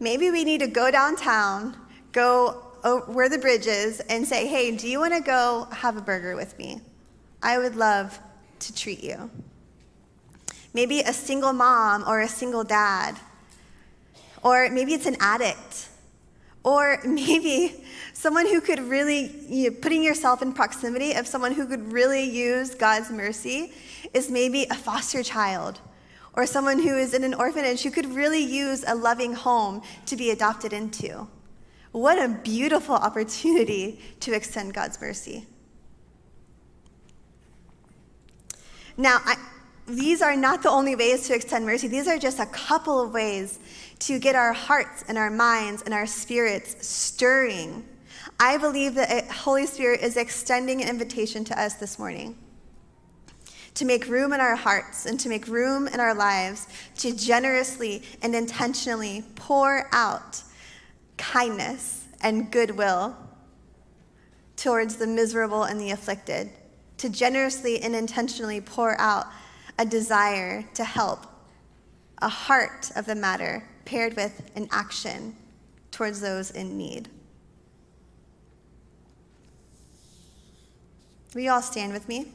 Maybe 0.00 0.30
we 0.30 0.44
need 0.44 0.60
to 0.60 0.66
go 0.66 0.90
downtown, 0.90 1.76
go 2.12 2.67
where 3.06 3.28
the 3.28 3.38
bridge 3.38 3.66
is 3.66 4.00
and 4.00 4.26
say, 4.26 4.46
hey, 4.46 4.76
do 4.76 4.88
you 4.88 5.00
want 5.00 5.14
to 5.14 5.20
go 5.20 5.66
have 5.70 5.96
a 5.96 6.00
burger 6.00 6.36
with 6.36 6.58
me? 6.58 6.80
I 7.42 7.58
would 7.58 7.76
love 7.76 8.18
to 8.60 8.74
treat 8.74 9.02
you. 9.02 9.30
Maybe 10.74 11.00
a 11.00 11.12
single 11.12 11.52
mom 11.52 12.04
or 12.06 12.20
a 12.20 12.28
single 12.28 12.64
dad. 12.64 13.16
Or 14.42 14.68
maybe 14.70 14.94
it's 14.94 15.06
an 15.06 15.16
addict. 15.20 15.88
Or 16.64 16.98
maybe 17.04 17.84
someone 18.12 18.46
who 18.46 18.60
could 18.60 18.80
really, 18.80 19.30
you 19.48 19.70
know, 19.70 19.76
putting 19.80 20.02
yourself 20.02 20.42
in 20.42 20.52
proximity 20.52 21.14
of 21.14 21.26
someone 21.26 21.52
who 21.52 21.66
could 21.66 21.92
really 21.92 22.24
use 22.24 22.74
God's 22.74 23.10
mercy 23.10 23.72
is 24.12 24.30
maybe 24.30 24.64
a 24.64 24.74
foster 24.74 25.22
child 25.22 25.80
or 26.34 26.46
someone 26.46 26.80
who 26.80 26.96
is 26.96 27.14
in 27.14 27.24
an 27.24 27.34
orphanage 27.34 27.82
who 27.82 27.90
could 27.90 28.06
really 28.06 28.42
use 28.42 28.84
a 28.86 28.94
loving 28.94 29.32
home 29.32 29.82
to 30.06 30.16
be 30.16 30.30
adopted 30.30 30.72
into. 30.72 31.26
What 31.92 32.18
a 32.18 32.28
beautiful 32.28 32.94
opportunity 32.94 34.00
to 34.20 34.32
extend 34.32 34.74
God's 34.74 35.00
mercy. 35.00 35.46
Now, 38.96 39.20
I, 39.24 39.36
these 39.86 40.20
are 40.20 40.36
not 40.36 40.62
the 40.62 40.70
only 40.70 40.94
ways 40.96 41.26
to 41.28 41.34
extend 41.34 41.64
mercy. 41.64 41.88
These 41.88 42.08
are 42.08 42.18
just 42.18 42.40
a 42.40 42.46
couple 42.46 43.00
of 43.00 43.12
ways 43.12 43.58
to 44.00 44.18
get 44.18 44.34
our 44.34 44.52
hearts 44.52 45.04
and 45.08 45.16
our 45.16 45.30
minds 45.30 45.82
and 45.82 45.94
our 45.94 46.06
spirits 46.06 46.86
stirring. 46.86 47.88
I 48.38 48.58
believe 48.58 48.94
that 48.96 49.28
the 49.28 49.32
Holy 49.32 49.66
Spirit 49.66 50.00
is 50.00 50.16
extending 50.16 50.82
an 50.82 50.88
invitation 50.88 51.44
to 51.44 51.60
us 51.60 51.74
this 51.74 51.98
morning 51.98 52.36
to 53.74 53.84
make 53.84 54.08
room 54.08 54.32
in 54.32 54.40
our 54.40 54.56
hearts 54.56 55.06
and 55.06 55.18
to 55.20 55.28
make 55.28 55.46
room 55.46 55.86
in 55.86 56.00
our 56.00 56.14
lives 56.14 56.66
to 56.96 57.14
generously 57.14 58.02
and 58.22 58.34
intentionally 58.34 59.24
pour 59.36 59.88
out 59.92 60.42
kindness 61.18 62.06
and 62.22 62.50
goodwill 62.50 63.16
towards 64.56 64.96
the 64.96 65.06
miserable 65.06 65.64
and 65.64 65.80
the 65.80 65.90
afflicted, 65.90 66.50
to 66.96 67.08
generously 67.08 67.80
and 67.80 67.94
intentionally 67.94 68.60
pour 68.60 68.98
out 69.00 69.26
a 69.78 69.86
desire 69.86 70.64
to 70.74 70.84
help, 70.84 71.26
a 72.22 72.28
heart 72.28 72.90
of 72.96 73.06
the 73.06 73.14
matter 73.14 73.62
paired 73.84 74.16
with 74.16 74.50
an 74.56 74.68
action 74.72 75.36
towards 75.90 76.20
those 76.20 76.50
in 76.50 76.76
need. 76.76 77.08
Will 81.34 81.42
you 81.42 81.50
all 81.50 81.62
stand 81.62 81.92
with 81.92 82.08
me? 82.08 82.26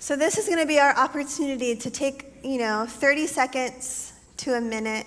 So, 0.00 0.16
this 0.16 0.36
is 0.36 0.46
going 0.46 0.58
to 0.58 0.66
be 0.66 0.80
our 0.80 0.96
opportunity 0.96 1.76
to 1.76 1.88
take 1.88 2.31
you 2.42 2.58
know, 2.58 2.86
30 2.88 3.26
seconds 3.26 4.12
to 4.38 4.54
a 4.54 4.60
minute 4.60 5.06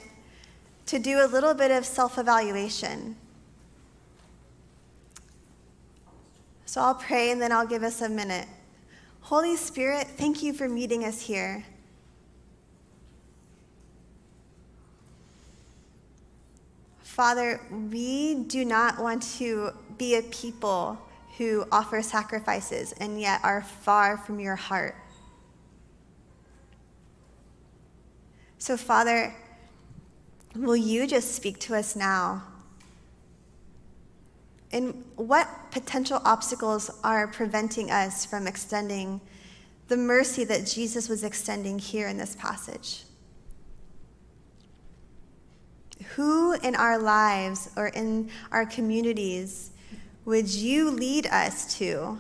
to 0.86 1.00
do 1.00 1.26
a 1.26 1.28
little 1.28 1.54
bit 1.54 1.72
of 1.72 1.86
self 1.86 2.18
evaluation. 2.18 3.16
So 6.66 6.82
I'll 6.82 6.96
pray 6.96 7.32
and 7.32 7.42
then 7.42 7.52
I'll 7.52 7.68
give 7.68 7.84
us 7.84 8.02
a 8.02 8.10
minute. 8.10 8.48
Holy 9.22 9.56
Spirit, 9.56 10.08
thank 10.08 10.44
you 10.44 10.54
for 10.54 10.68
meeting 10.68 11.04
us 11.04 11.22
here. 11.22 11.64
Father, 17.02 17.62
we 17.72 18.44
do 18.44 18.66
not 18.66 19.00
want 19.00 19.24
to 19.38 19.72
be 19.98 20.16
a 20.16 20.22
people 20.24 21.00
who 21.38 21.66
offer 21.72 22.02
sacrifices 22.02 22.94
and 23.00 23.20
yet 23.20 23.40
are 23.44 23.62
far 23.62 24.18
from 24.18 24.40
your 24.40 24.58
heart. 24.58 24.96
So, 28.66 28.78
Father, 28.78 29.32
will 30.56 30.76
you 30.76 31.06
just 31.06 31.36
speak 31.36 31.60
to 31.60 31.76
us 31.76 31.96
now? 31.96 32.42
And 34.72 35.06
what 35.18 35.48
potential 35.70 36.20
obstacles 36.26 36.90
are 37.04 37.28
preventing 37.28 37.92
us 37.92 38.26
from 38.26 38.48
extending 38.48 39.22
the 39.88 39.96
mercy 39.98 40.46
that 40.46 40.66
Jesus 40.66 41.08
was 41.08 41.24
extending 41.24 41.78
here 41.78 42.08
in 42.08 42.18
this 42.18 42.36
passage? 42.38 43.04
Who 46.16 46.54
in 46.54 46.74
our 46.74 46.98
lives 46.98 47.70
or 47.78 47.90
in 47.90 48.32
our 48.52 48.66
communities 48.66 49.70
would 50.26 50.50
you 50.50 50.90
lead 50.90 51.28
us 51.28 51.78
to 51.78 52.20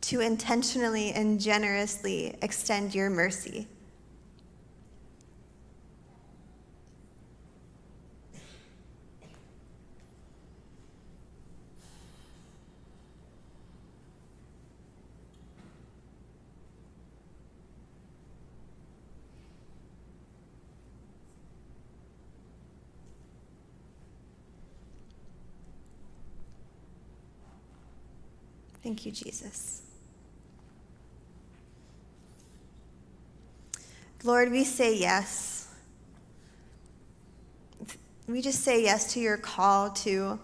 to 0.00 0.18
intentionally 0.20 1.12
and 1.12 1.40
generously 1.40 2.36
extend 2.42 2.92
your 2.92 3.08
mercy? 3.08 3.68
Thank 28.86 29.04
you, 29.04 29.10
Jesus. 29.10 29.82
Lord, 34.22 34.52
we 34.52 34.62
say 34.62 34.96
yes. 34.96 35.74
We 38.28 38.40
just 38.40 38.62
say 38.62 38.84
yes 38.84 39.12
to 39.14 39.18
your 39.18 39.38
call 39.38 39.90
to, 39.90 40.38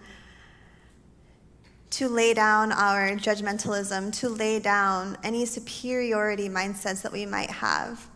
to 1.90 2.08
lay 2.08 2.34
down 2.34 2.72
our 2.72 3.10
judgmentalism, 3.10 4.12
to 4.18 4.28
lay 4.28 4.58
down 4.58 5.16
any 5.22 5.46
superiority 5.46 6.48
mindsets 6.48 7.00
that 7.02 7.12
we 7.12 7.24
might 7.24 7.50
have. 7.50 8.08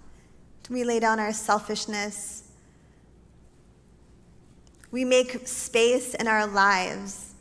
We 0.69 0.83
lay 0.83 0.99
down 0.99 1.21
our 1.21 1.33
selfishness. 1.33 2.51
We 4.91 5.05
make 5.05 5.47
space 5.47 6.15
in 6.15 6.27
our 6.27 6.49
lives 6.49 7.36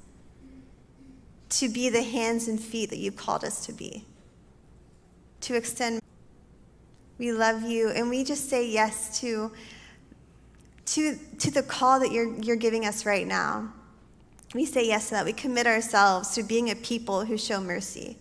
to 1.49 1.69
be 1.69 1.89
the 1.89 2.03
hands 2.03 2.47
and 2.47 2.59
feet 2.59 2.89
that 2.89 2.97
you've 2.97 3.15
called 3.15 3.43
us 3.43 3.65
to 3.65 3.73
be, 3.73 4.05
to 5.41 5.55
extend. 5.55 6.01
We 7.17 7.31
love 7.31 7.63
you, 7.63 7.89
and 7.89 8.09
we 8.09 8.23
just 8.23 8.49
say 8.49 8.67
yes 8.67 9.19
to, 9.21 9.51
to, 10.87 11.17
to 11.39 11.51
the 11.51 11.63
call 11.63 11.99
that 11.99 12.11
you're, 12.11 12.33
you're 12.41 12.55
giving 12.55 12.85
us 12.85 13.05
right 13.05 13.25
now. 13.25 13.71
We 14.53 14.65
say 14.65 14.87
yes 14.87 15.09
to 15.09 15.15
that. 15.15 15.25
We 15.25 15.33
commit 15.33 15.67
ourselves 15.67 16.29
to 16.35 16.43
being 16.43 16.71
a 16.71 16.75
people 16.75 17.25
who 17.25 17.37
show 17.37 17.59
mercy. 17.59 18.17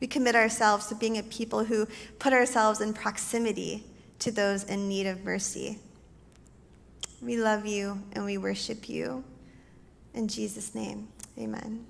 We 0.00 0.06
commit 0.06 0.36
ourselves 0.36 0.86
to 0.86 0.94
being 0.94 1.18
a 1.18 1.22
people 1.24 1.64
who 1.64 1.86
put 2.18 2.32
ourselves 2.32 2.80
in 2.80 2.92
proximity 2.92 3.84
to 4.20 4.30
those 4.30 4.64
in 4.64 4.88
need 4.88 5.06
of 5.06 5.24
mercy. 5.24 5.78
We 7.20 7.36
love 7.36 7.66
you 7.66 8.00
and 8.12 8.24
we 8.24 8.38
worship 8.38 8.88
you. 8.88 9.24
In 10.14 10.28
Jesus' 10.28 10.74
name, 10.74 11.08
amen. 11.38 11.86